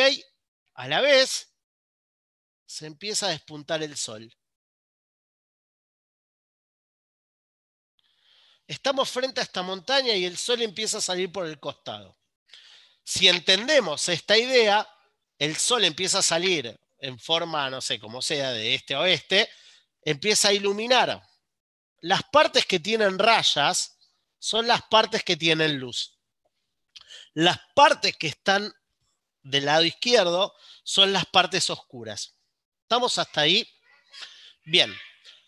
A 0.75 0.89
la 0.89 1.01
vez, 1.01 1.55
se 2.67 2.87
empieza 2.87 3.27
a 3.27 3.31
despuntar 3.31 3.83
el 3.83 3.97
sol. 3.97 4.33
estamos 8.71 9.11
frente 9.11 9.41
a 9.41 9.43
esta 9.43 9.63
montaña 9.63 10.15
y 10.15 10.25
el 10.25 10.37
sol 10.37 10.63
empieza 10.63 10.99
a 10.99 11.01
salir 11.01 11.33
por 11.33 11.45
el 11.45 11.59
costado. 11.59 12.20
Si 13.11 13.26
entendemos 13.26 14.09
esta 14.09 14.38
idea, 14.38 14.88
el 15.37 15.57
sol 15.57 15.83
empieza 15.83 16.21
a 16.21 16.23
salir 16.23 16.79
en 17.00 17.19
forma, 17.19 17.69
no 17.69 17.81
sé, 17.81 17.99
como 17.99 18.23
sea, 18.23 18.52
de 18.52 18.76
este 18.76 18.95
a 18.95 19.00
oeste, 19.00 19.50
empieza 20.02 20.47
a 20.47 20.52
iluminar. 20.52 21.21
Las 22.02 22.23
partes 22.23 22.67
que 22.67 22.79
tienen 22.79 23.19
rayas 23.19 23.99
son 24.38 24.69
las 24.69 24.83
partes 24.83 25.25
que 25.25 25.37
tienen 25.37 25.81
luz. 25.81 26.21
Las 27.35 27.59
partes 27.75 28.17
que 28.17 28.29
están 28.29 28.73
del 29.43 29.64
lado 29.64 29.83
izquierdo 29.83 30.55
son 30.85 31.12
las 31.12 31.26
partes 31.26 31.69
oscuras. 31.69 32.37
¿Estamos 32.83 33.19
hasta 33.19 33.40
ahí? 33.40 33.69
Bien, 34.62 34.97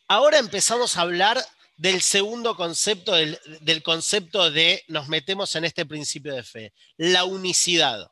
ahora 0.09 0.39
empezamos 0.39 0.97
a 0.97 1.03
hablar 1.03 1.41
del 1.77 2.03
segundo 2.03 2.55
concepto, 2.57 3.13
del, 3.13 3.83
concepto 3.83 4.51
de 4.51 4.85
nos 4.89 5.09
metemos 5.09 5.55
en 5.57 5.65
este 5.65 5.87
principio 5.87 6.35
de 6.35 6.43
fe, 6.43 6.75
la 6.97 7.25
unicidad. 7.25 8.11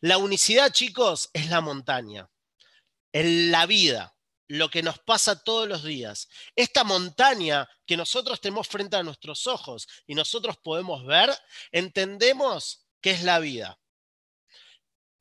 La 0.00 0.18
unicidad, 0.18 0.72
chicos, 0.72 1.28
es 1.32 1.50
la 1.50 1.60
montaña, 1.60 2.30
en 3.12 3.50
la 3.50 3.66
vida, 3.66 4.16
lo 4.48 4.70
que 4.70 4.82
nos 4.82 4.98
pasa 5.00 5.42
todos 5.42 5.68
los 5.68 5.82
días. 5.82 6.28
Esta 6.54 6.84
montaña 6.84 7.68
que 7.84 7.96
nosotros 7.96 8.40
tenemos 8.40 8.68
frente 8.68 8.96
a 8.96 9.02
nuestros 9.02 9.46
ojos 9.46 9.88
y 10.06 10.14
nosotros 10.14 10.56
podemos 10.56 11.04
ver, 11.04 11.36
entendemos 11.72 12.86
que 13.00 13.10
es 13.10 13.22
la 13.22 13.40
vida. 13.40 13.78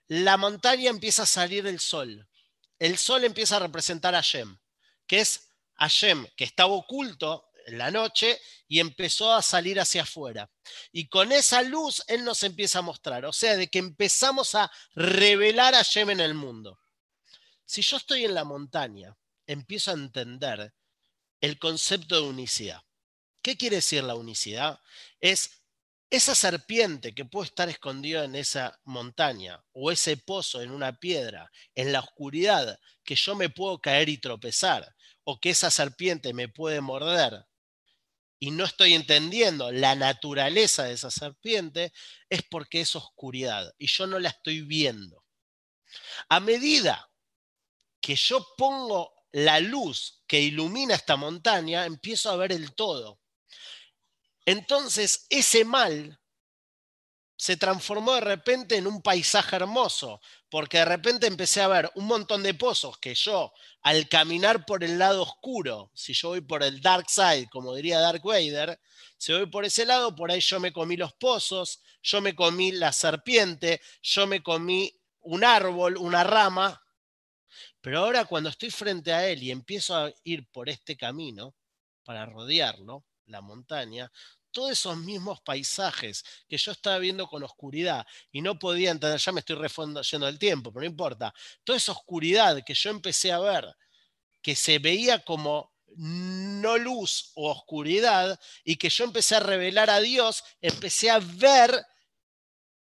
La 0.07 0.37
montaña 0.37 0.91
empieza 0.91 1.23
a 1.23 1.27
salir 1.27 1.65
el 1.65 1.79
sol. 1.79 2.27
El 2.77 2.97
sol 2.97 3.23
empieza 3.23 3.55
a 3.55 3.59
representar 3.59 4.13
a 4.13 4.21
Shem, 4.21 4.57
que 5.07 5.21
es 5.21 5.49
Hashem, 5.77 6.27
que 6.35 6.43
estaba 6.43 6.73
oculto 6.73 7.49
la 7.67 7.91
noche 7.91 8.39
y 8.67 8.79
empezó 8.79 9.33
a 9.33 9.41
salir 9.41 9.79
hacia 9.79 10.03
afuera. 10.03 10.49
Y 10.91 11.07
con 11.07 11.31
esa 11.31 11.61
luz 11.61 12.03
Él 12.07 12.23
nos 12.23 12.43
empieza 12.43 12.79
a 12.79 12.83
mostrar, 12.83 13.25
o 13.25 13.33
sea, 13.33 13.57
de 13.57 13.67
que 13.67 13.79
empezamos 13.79 14.55
a 14.55 14.71
revelar 14.93 15.73
a 15.73 15.77
Hashem 15.77 16.09
en 16.11 16.19
el 16.19 16.33
mundo. 16.33 16.79
Si 17.65 17.81
yo 17.81 17.97
estoy 17.97 18.25
en 18.25 18.33
la 18.33 18.43
montaña, 18.43 19.15
empiezo 19.47 19.91
a 19.91 19.95
entender 19.95 20.73
el 21.41 21.59
concepto 21.59 22.15
de 22.15 22.21
unicidad. 22.21 22.81
¿Qué 23.41 23.57
quiere 23.57 23.77
decir 23.77 24.03
la 24.03 24.15
unicidad? 24.15 24.79
Es 25.19 25.61
esa 26.09 26.35
serpiente 26.35 27.13
que 27.13 27.25
puede 27.25 27.47
estar 27.47 27.69
escondida 27.69 28.23
en 28.23 28.35
esa 28.35 28.79
montaña 28.83 29.63
o 29.73 29.91
ese 29.91 30.17
pozo 30.17 30.61
en 30.61 30.71
una 30.71 30.99
piedra, 30.99 31.51
en 31.73 31.91
la 31.91 31.99
oscuridad, 31.99 32.79
que 33.03 33.15
yo 33.15 33.35
me 33.35 33.49
puedo 33.49 33.79
caer 33.79 34.09
y 34.09 34.17
tropezar, 34.17 34.95
o 35.23 35.39
que 35.39 35.49
esa 35.49 35.71
serpiente 35.71 36.33
me 36.33 36.47
puede 36.47 36.81
morder 36.81 37.45
y 38.39 38.51
no 38.51 38.65
estoy 38.65 38.93
entendiendo 38.93 39.71
la 39.71 39.95
naturaleza 39.95 40.83
de 40.83 40.93
esa 40.93 41.11
serpiente, 41.11 41.93
es 42.29 42.43
porque 42.43 42.81
es 42.81 42.95
oscuridad 42.95 43.73
y 43.77 43.87
yo 43.87 44.07
no 44.07 44.19
la 44.19 44.29
estoy 44.29 44.61
viendo. 44.61 45.23
A 46.29 46.39
medida 46.39 47.09
que 48.01 48.15
yo 48.15 48.45
pongo 48.57 49.13
la 49.31 49.59
luz 49.59 50.23
que 50.27 50.39
ilumina 50.41 50.95
esta 50.95 51.15
montaña, 51.15 51.85
empiezo 51.85 52.29
a 52.29 52.35
ver 52.37 52.51
el 52.51 52.73
todo. 52.73 53.19
Entonces, 54.45 55.25
ese 55.29 55.65
mal 55.65 56.19
se 57.37 57.57
transformó 57.57 58.15
de 58.15 58.21
repente 58.21 58.77
en 58.77 58.87
un 58.87 59.01
paisaje 59.01 59.57
hermoso, 59.57 60.21
porque 60.55 60.77
de 60.77 60.85
repente 60.85 61.27
empecé 61.27 61.61
a 61.61 61.67
ver 61.67 61.91
un 61.95 62.05
montón 62.05 62.41
de 62.41 62.53
pozos 62.53 62.97
que 62.97 63.13
yo, 63.13 63.51
al 63.81 64.07
caminar 64.07 64.65
por 64.65 64.85
el 64.85 64.97
lado 64.97 65.23
oscuro, 65.23 65.91
si 65.93 66.13
yo 66.13 66.29
voy 66.29 66.39
por 66.39 66.63
el 66.63 66.79
dark 66.79 67.09
side, 67.09 67.49
como 67.51 67.75
diría 67.75 67.99
Dark 67.99 68.21
Vader, 68.23 68.79
si 69.17 69.33
voy 69.33 69.47
por 69.47 69.65
ese 69.65 69.85
lado, 69.85 70.15
por 70.15 70.31
ahí 70.31 70.39
yo 70.39 70.61
me 70.61 70.71
comí 70.71 70.95
los 70.95 71.11
pozos, 71.15 71.81
yo 72.01 72.21
me 72.21 72.33
comí 72.33 72.71
la 72.71 72.93
serpiente, 72.93 73.81
yo 74.01 74.27
me 74.27 74.41
comí 74.41 74.97
un 75.19 75.43
árbol, 75.43 75.97
una 75.97 76.23
rama, 76.23 76.81
pero 77.81 77.99
ahora 77.99 78.23
cuando 78.23 78.49
estoy 78.49 78.71
frente 78.71 79.11
a 79.11 79.27
él 79.27 79.43
y 79.43 79.51
empiezo 79.51 79.93
a 79.93 80.13
ir 80.23 80.49
por 80.53 80.69
este 80.69 80.95
camino 80.95 81.53
para 82.05 82.25
rodearlo, 82.25 83.03
la 83.25 83.41
montaña, 83.41 84.09
todos 84.55 84.71
esos 84.71 84.95
mismos 84.95 85.41
paisajes 85.41 86.23
que 86.47 86.57
yo 86.57 86.71
estaba 86.71 86.97
viendo 86.97 87.27
con 87.27 87.43
oscuridad 87.43 88.07
y 88.31 88.41
no 88.41 88.57
podía 88.57 88.89
entender, 88.89 89.19
ya 89.19 89.33
me 89.33 89.41
estoy 89.41 89.57
yendo 90.09 90.25
del 90.25 90.39
tiempo, 90.39 90.71
pero 90.71 90.79
no 90.79 90.87
importa, 90.87 91.33
toda 91.65 91.75
esa 91.75 91.91
oscuridad 91.91 92.63
que 92.65 92.73
yo 92.73 92.89
empecé 92.89 93.33
a 93.33 93.39
ver, 93.39 93.75
que 94.41 94.55
se 94.55 94.79
veía 94.79 95.19
como 95.25 95.73
no 95.97 96.77
luz 96.77 97.31
o 97.35 97.51
oscuridad, 97.51 98.39
y 98.63 98.77
que 98.77 98.89
yo 98.89 99.03
empecé 99.03 99.35
a 99.35 99.41
revelar 99.41 99.89
a 99.89 99.99
Dios, 99.99 100.41
empecé 100.61 101.09
a 101.09 101.19
ver 101.19 101.85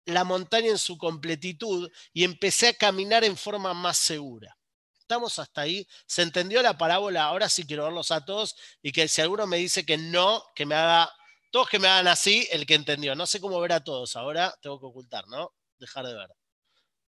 la 0.05 0.25
montaña 0.25 0.69
en 0.69 0.79
su 0.79 0.99
completitud 0.99 1.91
y 2.13 2.25
empecé 2.25 2.69
a 2.69 2.75
caminar 2.75 3.25
en 3.25 3.39
forma 3.39 3.73
más 3.73 3.97
segura. 3.97 4.55
Estamos 4.99 5.39
hasta 5.39 5.63
ahí. 5.63 5.87
¿Se 6.07 6.21
entendió 6.21 6.61
la 6.63 6.77
parábola? 6.77 7.25
Ahora 7.25 7.49
sí 7.49 7.67
quiero 7.67 7.85
verlos 7.85 8.11
a 8.11 8.23
todos 8.23 8.55
y 8.83 8.93
que 8.93 9.09
si 9.09 9.23
alguno 9.23 9.47
me 9.47 9.57
dice 9.57 9.87
que 9.87 9.97
no, 9.97 10.43
que 10.55 10.67
me 10.67 10.75
haga 10.75 11.11
todos 11.55 11.69
que 11.69 11.79
me 11.79 11.87
hagan 11.87 12.09
así, 12.09 12.49
el 12.51 12.67
que 12.67 12.75
entendió. 12.75 13.15
No 13.15 13.27
sé 13.27 13.41
cómo 13.41 13.61
ver 13.61 13.75
a 13.75 13.85
todos. 13.85 14.17
Ahora 14.17 14.53
tengo 14.61 14.81
que 14.81 14.87
ocultar, 14.87 15.29
¿no? 15.29 15.55
Dejar 15.79 16.05
de 16.05 16.13
ver. 16.13 16.29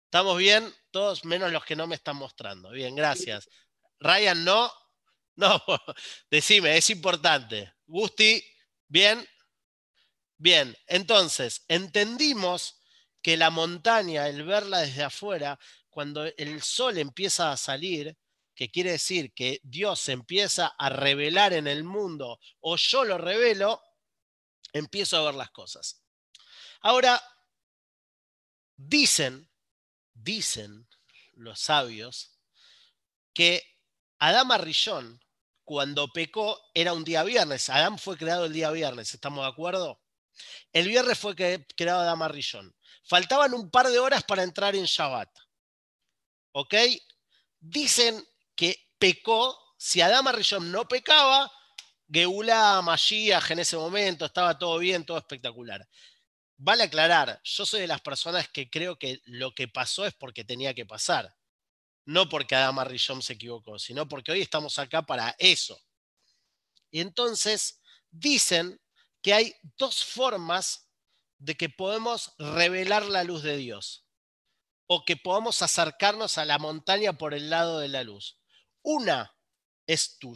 ¿Estamos 0.05 0.39
bien? 0.39 0.73
Todos 0.93 1.25
menos 1.25 1.51
los 1.51 1.65
que 1.65 1.75
no 1.75 1.89
me 1.89 1.97
están 1.97 2.15
mostrando. 2.15 2.71
Bien, 2.71 2.95
gracias. 2.95 3.49
Ryan, 3.99 4.45
no. 4.45 4.73
No, 5.39 5.61
decime, 6.31 6.79
es 6.79 6.89
importante. 6.91 7.75
Gusti, 7.87 8.43
bien. 8.87 9.29
Bien, 10.39 10.75
entonces, 10.87 11.65
entendimos 11.69 12.81
que 13.21 13.37
la 13.37 13.51
montaña, 13.51 14.29
el 14.29 14.45
verla 14.45 14.79
desde 14.79 15.03
afuera, 15.03 15.59
cuando 15.91 16.25
el 16.25 16.63
sol 16.63 16.97
empieza 16.97 17.51
a 17.51 17.57
salir, 17.57 18.17
que 18.55 18.71
quiere 18.71 18.93
decir 18.93 19.35
que 19.35 19.61
Dios 19.65 20.09
empieza 20.09 20.69
a 20.79 20.89
revelar 20.89 21.53
en 21.53 21.67
el 21.67 21.83
mundo 21.83 22.39
o 22.61 22.77
yo 22.77 23.05
lo 23.05 23.19
revelo, 23.19 23.83
empiezo 24.79 25.17
a 25.17 25.25
ver 25.25 25.35
las 25.35 25.51
cosas. 25.51 26.03
Ahora, 26.81 27.23
dicen, 28.77 29.51
dicen 30.15 30.89
los 31.35 31.61
sabios, 31.61 32.39
que 33.33 33.63
Adán 34.19 34.53
Arrillón, 34.53 35.23
cuando 35.65 36.13
pecó, 36.13 36.61
era 36.75 36.93
un 36.93 37.05
día 37.05 37.23
viernes. 37.23 37.69
Adán 37.69 37.99
fue 37.99 38.17
creado 38.17 38.47
el 38.47 38.53
día 38.53 38.71
viernes, 38.71 39.13
¿estamos 39.13 39.45
de 39.45 39.51
acuerdo? 39.51 40.01
El 40.73 40.89
viernes 40.89 41.19
fue 41.19 41.35
creado 41.35 42.01
Adán 42.01 42.23
Arrillón. 42.23 42.75
Faltaban 43.05 43.55
un 43.55 43.71
par 43.71 43.89
de 43.89 43.99
horas 43.99 44.25
para 44.25 44.43
entrar 44.43 44.75
en 44.75 44.85
Shabbat. 44.85 45.31
¿Ok? 46.53 46.75
Dicen 47.61 48.27
que 48.55 48.91
pecó, 48.99 49.59
si 49.77 50.01
Adán 50.01 50.27
Arrillón 50.29 50.73
no 50.73 50.89
pecaba, 50.89 51.51
Geula, 52.09 52.81
Mashiach 52.83 53.51
en 53.51 53.59
ese 53.61 53.77
momento, 53.77 54.25
estaba 54.27 54.59
todo 54.59 54.79
bien, 54.79 55.05
todo 55.05 55.19
espectacular. 55.19 55.87
Vale 56.59 56.85
aclarar, 56.85 57.41
yo 57.45 57.67
soy 57.67 57.83
de 57.83 57.87
las 57.87 58.01
personas 58.01 58.49
que 58.49 58.71
creo 58.71 58.99
que 58.99 59.21
lo 59.25 59.55
que 59.55 59.69
pasó 59.69 60.07
es 60.07 60.15
porque 60.15 60.45
tenía 60.45 60.73
que 60.75 60.87
pasar. 60.87 61.37
No 62.07 62.29
porque 62.29 62.55
Adama 62.55 62.85
Rishon 62.85 63.21
se 63.21 63.35
equivocó, 63.35 63.79
sino 63.79 64.09
porque 64.09 64.33
hoy 64.33 64.41
estamos 64.41 64.79
acá 64.79 65.03
para 65.03 65.35
eso. 65.39 65.81
Y 66.91 67.01
entonces 67.01 67.81
dicen 68.11 68.81
que 69.21 69.35
hay 69.35 69.55
dos 69.77 70.05
formas 70.05 70.89
de 71.39 71.57
que 71.57 71.69
podemos 71.69 72.33
revelar 72.39 73.05
la 73.05 73.25
luz 73.25 73.43
de 73.43 73.57
Dios 73.57 74.07
o 74.87 75.05
que 75.05 75.17
podamos 75.17 75.63
acercarnos 75.63 76.39
a 76.39 76.45
la 76.45 76.59
montaña 76.59 77.19
por 77.19 77.35
el 77.35 77.51
lado 77.51 77.81
de 77.81 77.89
la 77.89 78.05
luz. 78.05 78.39
Una 78.83 79.37
es 79.87 80.19
tu 80.19 80.33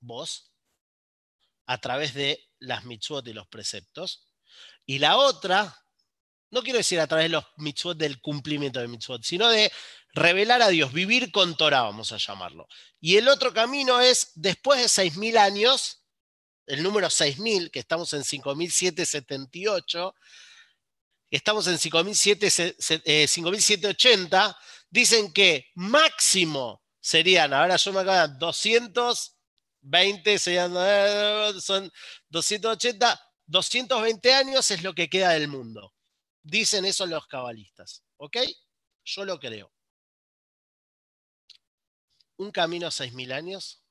voz, 0.00 0.53
a 1.66 1.78
través 1.78 2.14
de 2.14 2.48
las 2.58 2.84
mitzvot 2.84 3.26
y 3.26 3.32
los 3.32 3.48
preceptos. 3.48 4.28
Y 4.86 4.98
la 4.98 5.16
otra, 5.16 5.76
no 6.50 6.62
quiero 6.62 6.78
decir 6.78 7.00
a 7.00 7.06
través 7.06 7.24
de 7.24 7.30
los 7.30 7.44
mitzvot 7.56 7.96
del 7.96 8.20
cumplimiento 8.20 8.80
de 8.80 8.88
mitzvot, 8.88 9.24
sino 9.24 9.48
de 9.48 9.72
revelar 10.12 10.62
a 10.62 10.68
Dios, 10.68 10.92
vivir 10.92 11.32
con 11.32 11.56
Torah, 11.56 11.82
vamos 11.82 12.12
a 12.12 12.18
llamarlo. 12.18 12.68
Y 13.00 13.16
el 13.16 13.28
otro 13.28 13.52
camino 13.52 14.00
es, 14.00 14.30
después 14.34 14.80
de 14.80 14.86
6.000 14.86 15.38
años, 15.38 16.04
el 16.66 16.82
número 16.82 17.08
6.000, 17.08 17.70
que 17.70 17.80
estamos 17.80 18.12
en 18.12 18.22
5.778, 18.22 20.14
estamos 21.30 21.66
en 21.66 21.76
5.780, 21.76 23.00
eh, 23.04 23.26
dicen 24.88 25.32
que 25.32 25.70
máximo 25.74 26.82
serían, 27.00 27.52
ahora 27.52 27.76
yo 27.76 27.92
me 27.92 28.00
acabo 28.00 28.34
200 28.38 29.34
20 29.84 30.38
son 30.38 31.92
280, 32.28 33.20
220 33.46 34.34
años 34.34 34.70
es 34.70 34.82
lo 34.82 34.94
que 34.94 35.10
queda 35.10 35.30
del 35.30 35.48
mundo. 35.48 35.94
Dicen 36.42 36.84
eso 36.84 37.06
los 37.06 37.26
cabalistas. 37.26 38.02
¿Ok? 38.16 38.38
Yo 39.04 39.24
lo 39.24 39.38
creo. 39.38 39.70
Un 42.36 42.50
camino 42.50 42.86
a 42.86 42.90
6.000 42.90 43.32
años, 43.32 43.82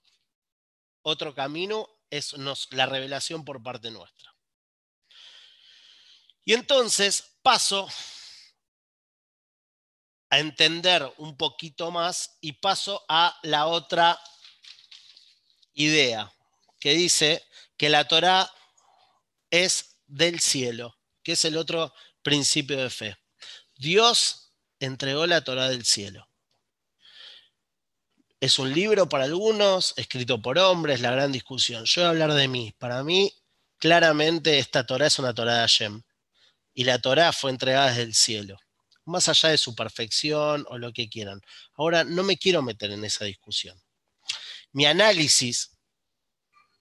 otro 1.03 1.33
camino 1.33 1.87
es 2.09 2.33
la 2.71 2.85
revelación 2.85 3.45
por 3.45 3.61
parte 3.61 3.89
nuestra. 3.89 4.35
Y 6.43 6.53
entonces 6.53 7.37
paso 7.41 7.87
a 10.29 10.39
entender 10.39 11.13
un 11.17 11.37
poquito 11.37 11.91
más 11.91 12.37
y 12.41 12.53
paso 12.53 13.05
a 13.07 13.37
la 13.43 13.67
otra 13.67 14.19
idea 15.73 16.31
que 16.79 16.93
dice 16.93 17.43
que 17.77 17.89
la 17.89 18.07
Torá 18.07 18.51
es 19.49 19.97
del 20.07 20.39
cielo, 20.39 20.97
que 21.23 21.33
es 21.33 21.45
el 21.45 21.57
otro 21.57 21.93
principio 22.21 22.77
de 22.77 22.89
fe. 22.89 23.17
Dios 23.75 24.51
entregó 24.79 25.25
la 25.25 25.43
Torá 25.43 25.69
del 25.69 25.85
cielo. 25.85 26.27
Es 28.39 28.59
un 28.59 28.73
libro 28.73 29.07
para 29.07 29.23
algunos, 29.23 29.93
escrito 29.95 30.41
por 30.41 30.57
hombres, 30.59 30.99
la 30.99 31.11
gran 31.11 31.31
discusión. 31.31 31.85
Yo 31.85 32.01
voy 32.01 32.07
a 32.07 32.09
hablar 32.09 32.33
de 32.33 32.47
mí. 32.49 32.73
Para 32.77 33.03
mí, 33.03 33.33
claramente, 33.77 34.59
esta 34.59 34.85
Torá 34.85 35.07
es 35.07 35.17
una 35.19 35.33
Torá 35.33 35.53
de 35.53 35.59
Hashem. 35.59 36.01
Y 36.73 36.83
la 36.83 36.99
Torá 36.99 37.31
fue 37.31 37.51
entregada 37.51 37.89
desde 37.89 38.01
el 38.01 38.13
cielo 38.13 38.57
más 39.05 39.29
allá 39.29 39.49
de 39.49 39.57
su 39.57 39.75
perfección 39.75 40.65
o 40.69 40.77
lo 40.77 40.93
que 40.93 41.09
quieran. 41.09 41.41
Ahora, 41.75 42.03
no 42.03 42.23
me 42.23 42.37
quiero 42.37 42.61
meter 42.61 42.91
en 42.91 43.03
esa 43.05 43.25
discusión. 43.25 43.77
Mi 44.73 44.85
análisis 44.85 45.77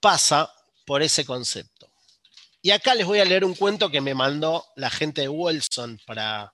pasa 0.01 0.51
por 0.85 1.01
ese 1.01 1.25
concepto. 1.25 1.91
Y 2.61 2.71
acá 2.71 2.95
les 2.95 3.05
voy 3.05 3.19
a 3.19 3.25
leer 3.25 3.45
un 3.45 3.55
cuento 3.55 3.89
que 3.89 4.01
me 4.01 4.13
mandó 4.13 4.65
la 4.75 4.89
gente 4.89 5.21
de 5.21 5.29
Wilson 5.29 5.99
para 6.05 6.53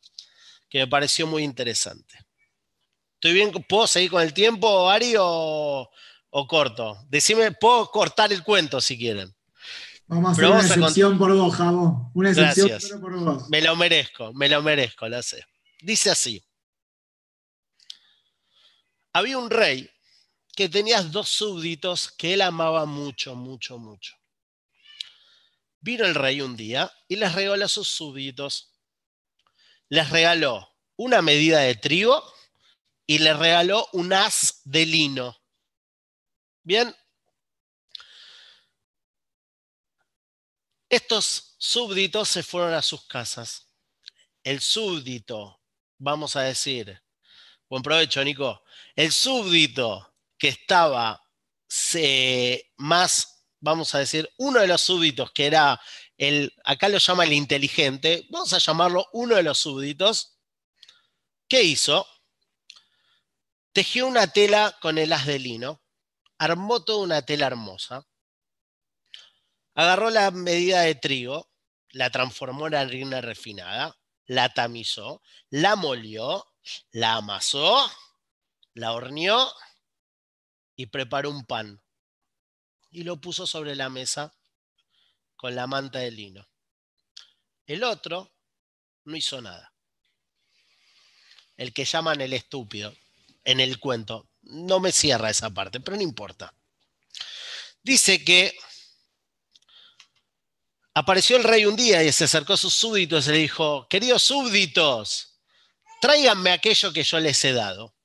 que 0.69 0.79
me 0.79 0.87
pareció 0.87 1.27
muy 1.27 1.43
interesante. 1.43 2.19
¿Estoy 3.15 3.33
bien? 3.33 3.51
¿Puedo 3.67 3.87
seguir 3.87 4.11
con 4.11 4.21
el 4.21 4.33
tiempo, 4.33 4.89
Ari, 4.89 5.15
o, 5.17 5.89
corto? 6.47 7.05
Decime, 7.09 7.51
puedo 7.51 7.89
cortar 7.89 8.31
el 8.33 8.43
cuento 8.43 8.81
si 8.81 8.97
quieren. 8.97 9.33
Vamos 10.07 10.29
a 10.29 10.31
hacer 10.31 10.45
una 10.45 10.61
excepción 10.61 11.17
por 11.17 11.35
vos, 11.35 11.55
Javo. 11.55 12.11
Una 12.15 12.31
excepción 12.31 13.01
por 13.01 13.19
vos. 13.19 13.49
Me 13.49 13.61
lo 13.61 13.75
merezco, 13.75 14.33
me 14.33 14.49
lo 14.49 14.61
merezco, 14.61 15.07
lo 15.07 15.21
sé. 15.21 15.45
Dice 15.81 16.09
así. 16.09 16.43
Había 19.13 19.37
un 19.37 19.49
rey 19.49 19.89
que 20.59 20.67
tenía 20.67 21.01
dos 21.01 21.29
súbditos 21.29 22.11
que 22.11 22.33
él 22.33 22.41
amaba 22.41 22.85
mucho, 22.85 23.33
mucho, 23.33 23.77
mucho. 23.77 24.17
Vino 25.79 26.03
el 26.03 26.13
rey 26.13 26.41
un 26.41 26.57
día 26.57 26.91
y 27.07 27.15
les 27.15 27.33
regaló 27.33 27.63
a 27.63 27.69
sus 27.69 27.87
súbditos. 27.87 28.77
Les 29.87 30.09
regaló 30.09 30.75
una 30.97 31.21
medida 31.21 31.59
de 31.59 31.75
trigo 31.75 32.21
y 33.07 33.19
les 33.19 33.39
regaló 33.39 33.87
un 33.93 34.11
haz 34.11 34.59
de 34.65 34.85
lino. 34.85 35.41
Bien. 36.61 36.93
Estos 40.89 41.55
súbditos 41.57 42.27
se 42.27 42.43
fueron 42.43 42.73
a 42.73 42.81
sus 42.81 43.07
casas. 43.07 43.65
El 44.43 44.59
súbdito 44.59 45.61
vamos 45.97 46.35
a 46.35 46.41
decir, 46.41 47.01
buen 47.69 47.81
provecho, 47.81 48.21
Nico, 48.25 48.61
el 48.93 49.13
súbdito 49.13 50.08
que 50.39 50.47
estaba 50.47 51.21
más, 52.77 53.45
vamos 53.59 53.93
a 53.93 53.99
decir, 53.99 54.27
uno 54.37 54.61
de 54.61 54.67
los 54.67 54.81
súbditos 54.81 55.31
que 55.31 55.45
era 55.45 55.79
el, 56.17 56.53
acá 56.63 56.89
lo 56.89 56.97
llama 56.97 57.25
el 57.25 57.33
inteligente, 57.33 58.25
vamos 58.29 58.53
a 58.53 58.57
llamarlo 58.57 59.07
uno 59.13 59.35
de 59.35 59.43
los 59.43 59.59
súbditos, 59.59 60.39
¿qué 61.47 61.63
hizo? 61.63 62.07
Tejió 63.73 64.07
una 64.07 64.27
tela 64.27 64.75
con 64.81 64.97
el 64.97 65.13
haz 65.13 65.25
de 65.25 65.39
lino, 65.39 65.81
armó 66.37 66.83
toda 66.83 67.03
una 67.03 67.21
tela 67.21 67.47
hermosa, 67.47 68.05
agarró 69.75 70.09
la 70.09 70.31
medida 70.31 70.81
de 70.81 70.95
trigo, 70.95 71.49
la 71.91 72.09
transformó 72.09 72.67
en 72.67 72.75
harina 72.75 73.21
refinada, 73.21 73.95
la 74.25 74.49
tamizó, 74.49 75.21
la 75.49 75.75
molió, 75.75 76.45
la 76.91 77.15
amasó, 77.15 77.89
la 78.73 78.93
horneó 78.93 79.51
y 80.79 80.85
preparó 80.85 81.29
un 81.29 81.43
pan. 81.43 81.81
Y 82.89 83.03
lo 83.03 83.19
puso 83.19 83.45
sobre 83.45 83.75
la 83.75 83.89
mesa 83.89 84.33
con 85.35 85.53
la 85.53 85.67
manta 85.67 85.99
de 85.99 86.09
lino. 86.09 86.47
El 87.65 87.83
otro 87.83 88.31
no 89.03 89.17
hizo 89.17 89.41
nada. 89.41 89.73
El 91.57 91.73
que 91.73 91.83
llaman 91.83 92.21
el 92.21 92.31
estúpido 92.31 92.95
en 93.43 93.59
el 93.59 93.77
cuento. 93.77 94.29
No 94.43 94.79
me 94.79 94.93
cierra 94.93 95.29
esa 95.29 95.49
parte, 95.49 95.81
pero 95.81 95.97
no 95.97 96.03
importa. 96.03 96.53
Dice 97.83 98.23
que 98.23 98.57
Apareció 100.93 101.35
el 101.37 101.43
rey 101.43 101.65
un 101.65 101.75
día 101.75 102.03
y 102.03 102.11
se 102.11 102.23
acercó 102.23 102.53
a 102.53 102.57
sus 102.57 102.73
súbditos 102.73 103.27
y 103.27 103.31
le 103.31 103.37
dijo, 103.37 103.87
queridos 103.89 104.23
súbditos, 104.23 105.39
tráiganme 106.01 106.51
aquello 106.51 106.91
que 106.91 107.03
yo 107.03 107.19
les 107.19 107.43
he 107.45 107.53
dado. 107.53 107.95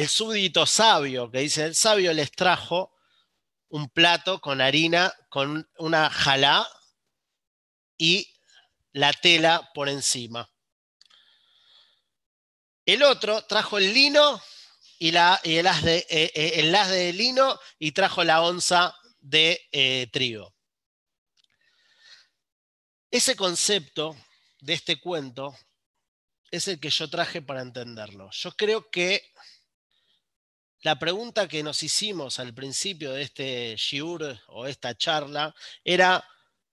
El 0.00 0.08
súbdito 0.08 0.64
sabio, 0.64 1.30
que 1.30 1.40
dice 1.40 1.62
el 1.62 1.74
sabio, 1.74 2.14
les 2.14 2.32
trajo 2.32 2.96
un 3.68 3.90
plato 3.90 4.40
con 4.40 4.62
harina, 4.62 5.12
con 5.28 5.70
una 5.76 6.08
jalá 6.08 6.66
y 7.98 8.34
la 8.92 9.12
tela 9.12 9.70
por 9.74 9.90
encima. 9.90 10.50
El 12.86 13.02
otro 13.02 13.44
trajo 13.44 13.76
el 13.76 13.92
lino 13.92 14.40
y, 14.98 15.10
la, 15.10 15.38
el, 15.44 15.66
haz 15.66 15.82
de, 15.82 15.98
eh, 16.08 16.32
eh, 16.34 16.52
el 16.54 16.72
de 16.72 17.12
lino 17.12 17.60
y 17.78 17.92
trajo 17.92 18.24
la 18.24 18.40
onza 18.40 18.96
de 19.18 19.68
eh, 19.70 20.08
trigo. 20.10 20.54
Ese 23.10 23.36
concepto 23.36 24.16
de 24.60 24.72
este 24.72 24.98
cuento 24.98 25.54
es 26.50 26.68
el 26.68 26.80
que 26.80 26.88
yo 26.88 27.10
traje 27.10 27.42
para 27.42 27.60
entenderlo. 27.60 28.30
Yo 28.32 28.52
creo 28.52 28.90
que 28.90 29.30
la 30.82 30.98
pregunta 30.98 31.46
que 31.46 31.62
nos 31.62 31.82
hicimos 31.82 32.38
al 32.38 32.54
principio 32.54 33.12
de 33.12 33.22
este 33.22 33.76
shiur 33.76 34.40
o 34.48 34.66
esta 34.66 34.96
charla 34.96 35.54
era, 35.84 36.26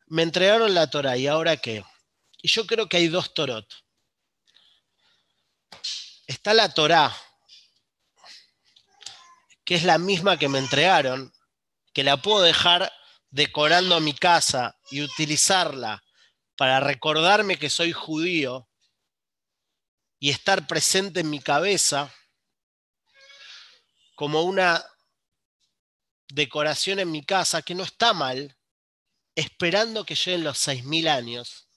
me 0.08 0.24
entregaron 0.24 0.74
la 0.74 0.89
Torah 0.89 1.17
y 1.17 1.28
ahora 1.28 1.58
qué? 1.58 1.84
Y 2.41 2.48
yo 2.48 2.65
creo 2.65 2.88
que 2.88 2.98
hay 2.98 3.08
dos 3.10 3.34
Torot. 3.34 3.67
Está 6.26 6.54
la 6.54 6.74
Torah, 6.74 7.15
que 9.65 9.76
es 9.76 9.84
la 9.84 9.98
misma 9.98 10.38
que 10.38 10.48
me 10.48 10.60
entregaron, 10.60 11.34
que 11.93 12.04
la 12.04 12.22
puedo 12.22 12.41
dejar 12.41 12.91
decorando 13.30 14.00
mi 14.00 14.13
casa 14.13 14.78
y 14.89 15.02
utilizarla 15.02 16.04
para 16.56 16.80
recordarme 16.80 17.58
que 17.58 17.70
soy 17.70 17.91
judío 17.91 18.70
y 20.20 20.30
estar 20.30 20.65
presente 20.65 21.20
en 21.20 21.30
mi 21.30 21.39
cabeza 21.39 22.13
como 24.18 24.42
una 24.42 24.84
decoración 26.30 26.98
en 26.98 27.12
mi 27.12 27.24
casa 27.24 27.62
que 27.62 27.76
no 27.76 27.84
está 27.84 28.14
mal, 28.14 28.58
esperando 29.36 30.06
que 30.06 30.16
lleguen 30.16 30.44
los 30.44 30.58
seis 30.58 30.84
mil 30.84 31.08
años 31.08 31.70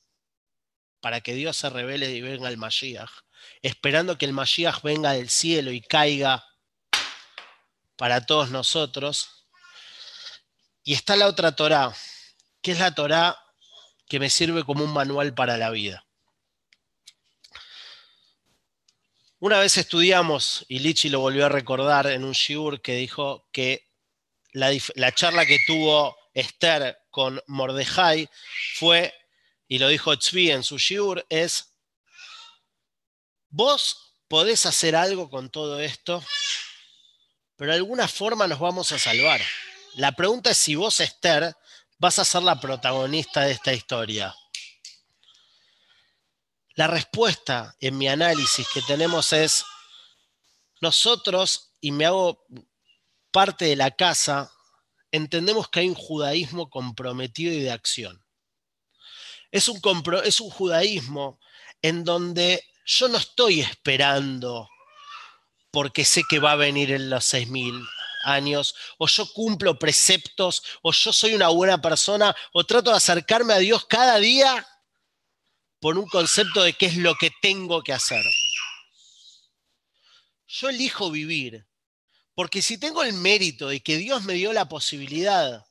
para 1.02 1.20
que 1.20 1.34
Dios 1.34 1.58
se 1.58 1.68
revele 1.68 2.10
y 2.10 2.22
venga 2.22 2.48
el 2.48 2.56
Mashiach, 2.56 3.10
esperando 3.60 4.16
que 4.16 4.24
el 4.24 4.32
Mashiach 4.32 4.80
venga 4.80 5.12
del 5.12 5.28
cielo 5.28 5.70
y 5.70 5.82
caiga 5.82 6.42
para 7.96 8.24
todos 8.24 8.50
nosotros. 8.50 9.46
Y 10.82 10.94
está 10.94 11.16
la 11.16 11.26
otra 11.26 11.54
Torá, 11.54 11.94
que 12.62 12.72
es 12.72 12.78
la 12.78 12.94
Torá 12.94 13.38
que 14.08 14.18
me 14.18 14.30
sirve 14.30 14.64
como 14.64 14.82
un 14.82 14.94
manual 14.94 15.34
para 15.34 15.58
la 15.58 15.68
vida. 15.68 16.06
Una 19.42 19.58
vez 19.58 19.78
estudiamos, 19.78 20.66
y 20.68 20.80
Lichi 20.80 21.08
lo 21.08 21.20
volvió 21.20 21.46
a 21.46 21.48
recordar 21.48 22.06
en 22.08 22.24
un 22.24 22.32
shiur 22.32 22.82
que 22.82 22.94
dijo 22.94 23.48
que 23.52 23.88
la, 24.52 24.70
charla 25.14 25.46
que 25.46 25.58
tuvo 25.66 26.14
Esther 26.34 26.98
con 27.10 27.42
Mordejai 27.46 28.28
fue, 28.74 29.14
y 29.66 29.78
lo 29.78 29.88
dijo 29.88 30.14
Tzvi 30.14 30.50
en 30.50 30.62
su 30.62 30.76
shiur, 30.76 31.24
es, 31.30 31.72
vos 33.48 34.12
podés 34.28 34.66
hacer 34.66 34.94
algo 34.94 35.30
con 35.30 35.48
todo 35.48 35.80
esto, 35.80 36.22
pero 37.56 37.72
de 37.72 37.78
alguna 37.78 38.08
forma 38.08 38.46
nos 38.46 38.58
vamos 38.58 38.92
a 38.92 38.98
salvar. 38.98 39.40
La 39.94 40.12
pregunta 40.12 40.50
es 40.50 40.58
si 40.58 40.74
vos, 40.74 41.00
Esther, 41.00 41.56
vas 41.96 42.18
a 42.18 42.26
ser 42.26 42.42
la 42.42 42.60
protagonista 42.60 43.40
de 43.40 43.52
esta 43.52 43.72
historia? 43.72 44.36
La 46.74 46.86
respuesta 46.86 47.76
en 47.80 47.98
mi 47.98 48.08
análisis 48.08 48.66
que 48.72 48.82
tenemos 48.82 49.32
es, 49.32 49.64
nosotros, 50.80 51.72
y 51.80 51.90
me 51.90 52.06
hago 52.06 52.46
parte 53.32 53.66
de 53.66 53.76
la 53.76 53.90
casa, 53.90 54.50
entendemos 55.10 55.68
que 55.68 55.80
hay 55.80 55.88
un 55.88 55.94
judaísmo 55.94 56.70
comprometido 56.70 57.52
y 57.52 57.60
de 57.60 57.70
acción. 57.70 58.24
Es 59.50 59.68
un, 59.68 59.80
es 60.24 60.40
un 60.40 60.50
judaísmo 60.50 61.40
en 61.82 62.04
donde 62.04 62.64
yo 62.84 63.08
no 63.08 63.18
estoy 63.18 63.60
esperando 63.60 64.68
porque 65.70 66.04
sé 66.04 66.22
que 66.28 66.38
va 66.38 66.52
a 66.52 66.56
venir 66.56 66.92
en 66.92 67.10
los 67.10 67.24
6000 67.24 67.84
años, 68.24 68.74
o 68.98 69.06
yo 69.06 69.32
cumplo 69.32 69.78
preceptos, 69.78 70.62
o 70.82 70.92
yo 70.92 71.12
soy 71.12 71.34
una 71.34 71.48
buena 71.48 71.80
persona, 71.80 72.34
o 72.52 72.64
trato 72.64 72.90
de 72.90 72.96
acercarme 72.96 73.54
a 73.54 73.58
Dios 73.58 73.86
cada 73.86 74.18
día 74.18 74.66
por 75.80 75.98
un 75.98 76.06
concepto 76.06 76.62
de 76.62 76.74
qué 76.74 76.86
es 76.86 76.96
lo 76.96 77.14
que 77.14 77.30
tengo 77.42 77.82
que 77.82 77.92
hacer. 77.92 78.24
Yo 80.46 80.68
elijo 80.68 81.10
vivir, 81.10 81.66
porque 82.34 82.62
si 82.62 82.78
tengo 82.78 83.02
el 83.02 83.14
mérito 83.14 83.68
de 83.68 83.80
que 83.80 83.96
Dios 83.96 84.22
me 84.24 84.34
dio 84.34 84.52
la 84.52 84.68
posibilidad 84.68 85.64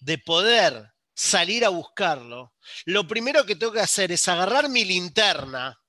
de 0.00 0.18
poder 0.18 0.92
salir 1.14 1.64
a 1.64 1.70
buscarlo, 1.70 2.52
lo 2.84 3.06
primero 3.06 3.46
que 3.46 3.56
tengo 3.56 3.72
que 3.72 3.80
hacer 3.80 4.12
es 4.12 4.28
agarrar 4.28 4.68
mi 4.68 4.84
linterna 4.84 5.80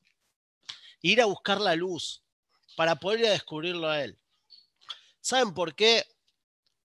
e 1.03 1.09
ir 1.09 1.21
a 1.21 1.25
buscar 1.25 1.59
la 1.59 1.75
luz 1.75 2.23
para 2.75 2.95
poder 2.95 3.21
ir 3.21 3.27
a 3.27 3.31
descubrirlo 3.31 3.89
a 3.89 4.01
Él. 4.03 4.17
¿Saben 5.19 5.53
por 5.53 5.75
qué? 5.75 6.05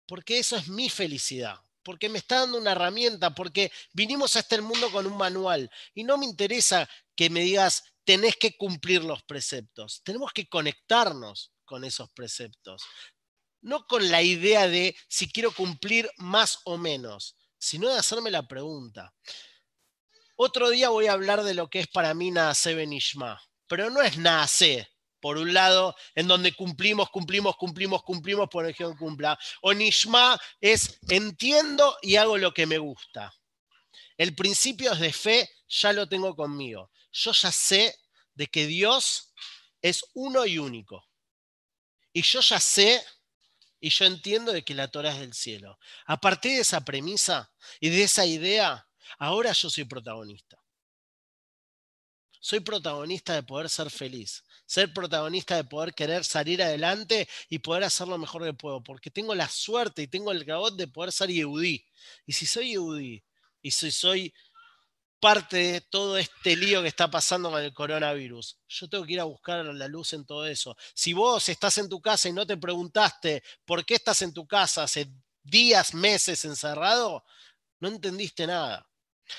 Porque 0.07 0.39
eso 0.39 0.57
es 0.57 0.67
mi 0.69 0.91
felicidad, 0.91 1.61
porque 1.83 2.09
me 2.09 2.19
está 2.19 2.41
dando 2.41 2.59
una 2.59 2.73
herramienta, 2.73 3.35
porque 3.35 3.73
vinimos 3.93 4.37
a 4.37 4.41
este 4.41 4.61
mundo 4.61 4.91
con 4.91 5.07
un 5.07 5.17
manual. 5.17 5.71
Y 5.95 6.05
no 6.05 6.19
me 6.19 6.27
interesa 6.27 6.89
que 7.17 7.31
me 7.31 7.41
digas, 7.41 7.83
tenés 8.05 8.37
que 8.37 8.57
cumplir 8.57 9.05
los 9.05 9.23
preceptos, 9.23 10.03
tenemos 10.05 10.33
que 10.33 10.49
conectarnos 10.49 11.53
con 11.65 11.85
esos 11.85 12.11
preceptos, 12.13 12.83
no 13.61 13.87
con 13.87 14.11
la 14.11 14.23
idea 14.23 14.69
de 14.69 14.97
si 15.09 15.31
quiero 15.31 15.55
cumplir 15.55 16.11
más 16.19 16.59
o 16.65 16.77
menos, 16.77 17.37
sino 17.59 17.89
de 17.89 17.99
hacerme 17.99 18.31
la 18.31 18.47
pregunta. 18.47 19.15
Otro 20.37 20.71
día 20.71 20.89
voy 20.89 21.07
a 21.07 21.13
hablar 21.13 21.45
de 21.45 21.55
lo 21.55 21.69
que 21.69 21.81
es 21.81 21.89
para 21.89 22.15
mí 22.15 22.31
Naase 22.31 22.75
pero 23.69 23.91
no 23.91 24.03
es 24.03 24.19
Naase, 24.19 24.92
por 25.23 25.39
un 25.39 25.55
lado, 25.55 25.95
en 26.17 26.27
donde 26.27 26.53
cumplimos, 26.53 27.09
cumplimos, 27.09 27.57
cumplimos, 27.57 28.03
cumplimos, 28.03 28.49
por 28.51 28.69
ejemplo, 28.69 28.99
cumpla. 28.99 29.39
O 29.61 29.73
Nishma 29.73 30.37
es 30.61 30.99
entiendo 31.09 31.97
y 32.03 32.17
hago 32.17 32.37
lo 32.37 32.53
que 32.53 32.67
me 32.67 32.79
gusta. 32.79 33.33
El 34.19 34.35
principio 34.35 34.93
de 34.97 35.13
fe 35.13 35.49
ya 35.69 35.93
lo 35.93 36.09
tengo 36.09 36.35
conmigo. 36.35 36.91
Yo 37.13 37.31
ya 37.31 37.53
sé 37.53 37.97
de 38.35 38.49
que 38.49 38.67
Dios 38.67 39.33
es 39.81 40.05
uno 40.15 40.45
y 40.45 40.59
único. 40.59 41.07
Y 42.13 42.23
yo 42.23 42.41
ya 42.41 42.59
sé 42.59 43.01
y 43.79 43.91
yo 43.91 44.05
entiendo 44.05 44.53
de 44.53 44.65
que 44.65 44.75
la 44.75 44.89
Torah 44.89 45.13
es 45.13 45.21
del 45.21 45.35
cielo. 45.35 45.79
A 46.07 46.21
partir 46.21 46.53
de 46.53 46.63
esa 46.63 46.85
premisa 46.85 47.53
y 47.79 47.91
de 47.91 48.03
esa 48.03 48.27
idea, 48.27 48.89
ahora 49.19 49.53
yo 49.53 49.71
soy 49.71 49.85
protagonista. 49.85 50.62
Soy 52.45 52.59
protagonista 52.59 53.35
de 53.35 53.45
poder 53.45 53.71
ser 53.71 53.89
feliz, 53.89 54.43
ser 54.67 54.93
protagonista 54.93 55.55
de 55.55 55.63
poder 55.63 55.95
querer 55.95 56.25
salir 56.25 56.61
adelante 56.61 57.29
y 57.49 57.61
poder 57.61 57.85
hacer 57.85 58.09
lo 58.09 58.19
mejor 58.19 58.43
que 58.43 58.53
puedo, 58.53 58.83
porque 58.83 59.13
tengo 59.13 59.33
la 59.33 59.49
suerte 59.49 60.03
y 60.03 60.09
tengo 60.09 60.33
el 60.33 60.45
gabot 60.45 60.75
de 60.75 60.89
poder 60.89 61.13
ser 61.13 61.31
yehudí. 61.31 61.87
Y 62.27 62.33
si 62.33 62.45
soy 62.45 62.71
yehudí 62.71 63.23
y 63.63 63.71
si 63.71 63.93
soy 63.93 64.35
parte 65.21 65.57
de 65.57 65.81
todo 65.83 66.19
este 66.19 66.57
lío 66.57 66.83
que 66.83 66.89
está 66.89 67.09
pasando 67.09 67.49
con 67.49 67.63
el 67.63 67.73
coronavirus. 67.73 68.59
Yo 68.67 68.89
tengo 68.89 69.05
que 69.05 69.13
ir 69.13 69.21
a 69.21 69.25
buscar 69.25 69.65
la 69.65 69.87
luz 69.87 70.13
en 70.13 70.27
todo 70.27 70.45
eso. 70.45 70.77
Si 70.95 71.13
vos 71.13 71.49
estás 71.49 71.79
en 71.79 71.89
tu 71.89 72.03
casa 72.03 72.29
y 72.29 72.33
no 72.33 72.45
te 72.45 72.57
preguntaste 72.57 73.45
por 73.65 73.85
qué 73.87 73.95
estás 73.95 74.21
en 74.23 74.35
tu 74.35 74.49
casa 74.49 74.83
hace 74.83 75.13
días, 75.45 75.95
meses 75.95 76.45
encerrado, 76.45 77.25
no 77.79 77.87
entendiste 77.87 78.49
nada. 78.49 78.85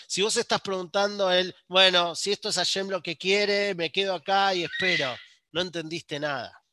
Si 0.08 0.22
vos 0.22 0.36
estás 0.38 0.62
preguntando 0.62 1.32
él, 1.32 1.56
bueno, 1.68 2.16
si 2.16 2.32
esto 2.32 2.50
es 2.50 2.56
Hashem 2.56 2.90
lo 2.90 3.02
que 3.02 3.18
quiere, 3.18 3.76
me 3.76 3.92
quedo 3.92 4.16
acá 4.16 4.54
y 4.54 4.64
espero, 4.64 5.16
no 5.52 5.62
entendiste 5.62 6.20
nada. 6.20 6.64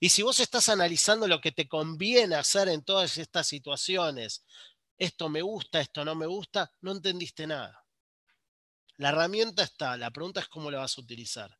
Y 0.00 0.08
si 0.08 0.22
vos 0.22 0.40
estás 0.40 0.68
analizando 0.68 1.28
lo 1.28 1.40
que 1.40 1.52
te 1.52 1.68
conviene 1.68 2.36
hacer 2.36 2.68
en 2.68 2.82
todas 2.82 3.18
estas 3.18 3.46
situaciones, 3.46 4.44
esto 4.96 5.28
me 5.28 5.42
gusta, 5.42 5.80
esto 5.80 6.04
no 6.04 6.14
me 6.14 6.26
gusta, 6.26 6.72
no 6.80 6.92
entendiste 6.92 7.46
nada. 7.46 7.84
La 8.96 9.08
herramienta 9.08 9.62
está, 9.62 9.96
la 9.96 10.10
pregunta 10.10 10.40
es 10.40 10.48
cómo 10.48 10.70
la 10.70 10.78
vas 10.78 10.96
a 10.96 11.00
utilizar. 11.00 11.58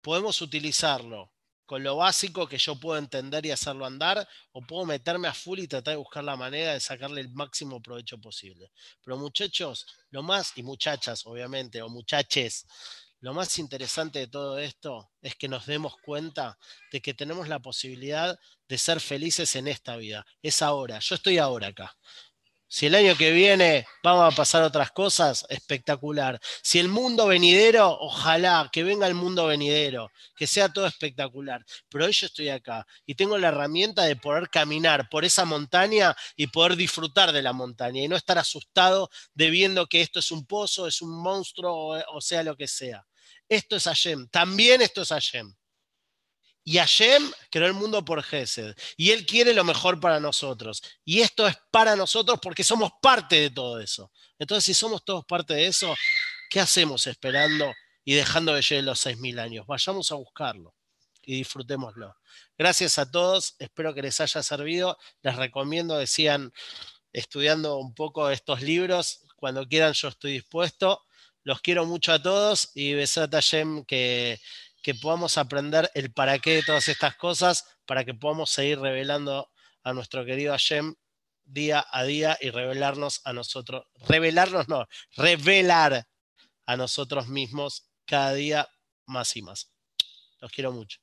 Podemos 0.00 0.40
utilizarlo 0.40 1.32
con 1.70 1.84
lo 1.84 1.94
básico 1.94 2.48
que 2.48 2.58
yo 2.58 2.74
puedo 2.74 2.98
entender 2.98 3.46
y 3.46 3.52
hacerlo 3.52 3.86
andar, 3.86 4.28
o 4.50 4.60
puedo 4.60 4.84
meterme 4.86 5.28
a 5.28 5.32
full 5.32 5.60
y 5.60 5.68
tratar 5.68 5.92
de 5.92 5.98
buscar 5.98 6.24
la 6.24 6.34
manera 6.34 6.72
de 6.72 6.80
sacarle 6.80 7.20
el 7.20 7.28
máximo 7.28 7.80
provecho 7.80 8.18
posible. 8.20 8.72
Pero 9.04 9.16
muchachos, 9.16 9.86
lo 10.10 10.24
más, 10.24 10.50
y 10.56 10.64
muchachas 10.64 11.24
obviamente, 11.26 11.80
o 11.80 11.88
muchaches, 11.88 12.66
lo 13.20 13.34
más 13.34 13.56
interesante 13.60 14.18
de 14.18 14.26
todo 14.26 14.58
esto 14.58 15.12
es 15.22 15.36
que 15.36 15.46
nos 15.46 15.64
demos 15.66 15.94
cuenta 16.02 16.58
de 16.90 17.00
que 17.00 17.14
tenemos 17.14 17.46
la 17.46 17.60
posibilidad 17.60 18.36
de 18.68 18.76
ser 18.76 18.98
felices 18.98 19.54
en 19.54 19.68
esta 19.68 19.96
vida. 19.96 20.26
Es 20.42 20.62
ahora, 20.62 20.98
yo 20.98 21.14
estoy 21.14 21.38
ahora 21.38 21.68
acá. 21.68 21.96
Si 22.72 22.86
el 22.86 22.94
año 22.94 23.16
que 23.16 23.32
viene 23.32 23.84
vamos 24.00 24.32
a 24.32 24.36
pasar 24.36 24.62
otras 24.62 24.92
cosas, 24.92 25.44
espectacular. 25.48 26.38
Si 26.62 26.78
el 26.78 26.88
mundo 26.88 27.26
venidero, 27.26 27.98
ojalá 27.98 28.70
que 28.72 28.84
venga 28.84 29.08
el 29.08 29.14
mundo 29.14 29.48
venidero, 29.48 30.12
que 30.36 30.46
sea 30.46 30.68
todo 30.68 30.86
espectacular. 30.86 31.64
Pero 31.88 32.04
hoy 32.04 32.12
yo 32.12 32.26
estoy 32.26 32.48
acá 32.48 32.86
y 33.04 33.16
tengo 33.16 33.38
la 33.38 33.48
herramienta 33.48 34.04
de 34.04 34.14
poder 34.14 34.50
caminar 34.50 35.08
por 35.08 35.24
esa 35.24 35.44
montaña 35.44 36.16
y 36.36 36.46
poder 36.46 36.76
disfrutar 36.76 37.32
de 37.32 37.42
la 37.42 37.52
montaña 37.52 38.04
y 38.04 38.08
no 38.08 38.14
estar 38.14 38.38
asustado 38.38 39.10
de 39.34 39.50
viendo 39.50 39.88
que 39.88 40.00
esto 40.00 40.20
es 40.20 40.30
un 40.30 40.46
pozo, 40.46 40.86
es 40.86 41.02
un 41.02 41.10
monstruo 41.10 42.00
o, 42.08 42.20
sea 42.20 42.44
lo 42.44 42.56
que 42.56 42.68
sea. 42.68 43.04
Esto 43.48 43.74
es 43.74 43.82
Hashem. 43.82 44.28
También 44.28 44.80
esto 44.80 45.02
es 45.02 45.08
Hashem. 45.08 45.52
Y 46.70 46.78
Hashem 46.78 47.32
creó 47.50 47.66
el 47.66 47.72
mundo 47.72 48.04
por 48.04 48.22
Gesed. 48.22 48.76
Y 48.96 49.10
Él 49.10 49.26
quiere 49.26 49.54
lo 49.54 49.64
mejor 49.64 49.98
para 49.98 50.20
nosotros. 50.20 50.80
Y 51.04 51.20
esto 51.20 51.48
es 51.48 51.56
para 51.72 51.96
nosotros 51.96 52.38
porque 52.40 52.62
somos 52.62 52.92
parte 53.02 53.40
de 53.40 53.50
todo 53.50 53.80
eso. 53.80 54.12
Entonces, 54.38 54.66
si 54.66 54.74
somos 54.74 55.04
todos 55.04 55.24
parte 55.24 55.54
de 55.54 55.66
eso, 55.66 55.92
¿qué 56.48 56.60
hacemos 56.60 57.08
esperando 57.08 57.74
y 58.04 58.14
dejando 58.14 58.54
de 58.54 58.62
llegar 58.62 58.84
los 58.84 59.04
6.000 59.04 59.40
años? 59.40 59.66
Vayamos 59.66 60.12
a 60.12 60.14
buscarlo 60.14 60.72
y 61.24 61.38
disfrutémoslo. 61.38 62.14
Gracias 62.56 63.00
a 63.00 63.10
todos. 63.10 63.56
Espero 63.58 63.92
que 63.92 64.02
les 64.02 64.20
haya 64.20 64.40
servido. 64.40 64.96
Les 65.22 65.34
recomiendo 65.34 65.98
que 65.98 66.06
sigan 66.06 66.52
estudiando 67.12 67.78
un 67.78 67.96
poco 67.96 68.30
estos 68.30 68.62
libros. 68.62 69.26
Cuando 69.34 69.66
quieran, 69.66 69.92
yo 69.94 70.06
estoy 70.06 70.34
dispuesto. 70.34 71.02
Los 71.42 71.62
quiero 71.62 71.84
mucho 71.84 72.12
a 72.12 72.22
todos 72.22 72.70
y 72.76 72.94
besat 72.94 73.32
Hashem 73.32 73.84
que 73.86 74.38
que 74.82 74.94
podamos 74.94 75.38
aprender 75.38 75.90
el 75.94 76.12
para 76.12 76.38
qué 76.38 76.56
de 76.56 76.62
todas 76.62 76.88
estas 76.88 77.16
cosas, 77.16 77.64
para 77.86 78.04
que 78.04 78.14
podamos 78.14 78.50
seguir 78.50 78.78
revelando 78.78 79.50
a 79.82 79.92
nuestro 79.92 80.24
querido 80.24 80.52
Hashem 80.52 80.94
día 81.44 81.84
a 81.90 82.04
día 82.04 82.38
y 82.40 82.50
revelarnos 82.50 83.20
a 83.24 83.32
nosotros, 83.32 83.84
revelarnos 84.08 84.68
no, 84.68 84.86
revelar 85.16 86.06
a 86.66 86.76
nosotros 86.76 87.28
mismos 87.28 87.90
cada 88.04 88.34
día 88.34 88.68
más 89.06 89.36
y 89.36 89.42
más. 89.42 89.72
Los 90.40 90.52
quiero 90.52 90.72
mucho. 90.72 91.00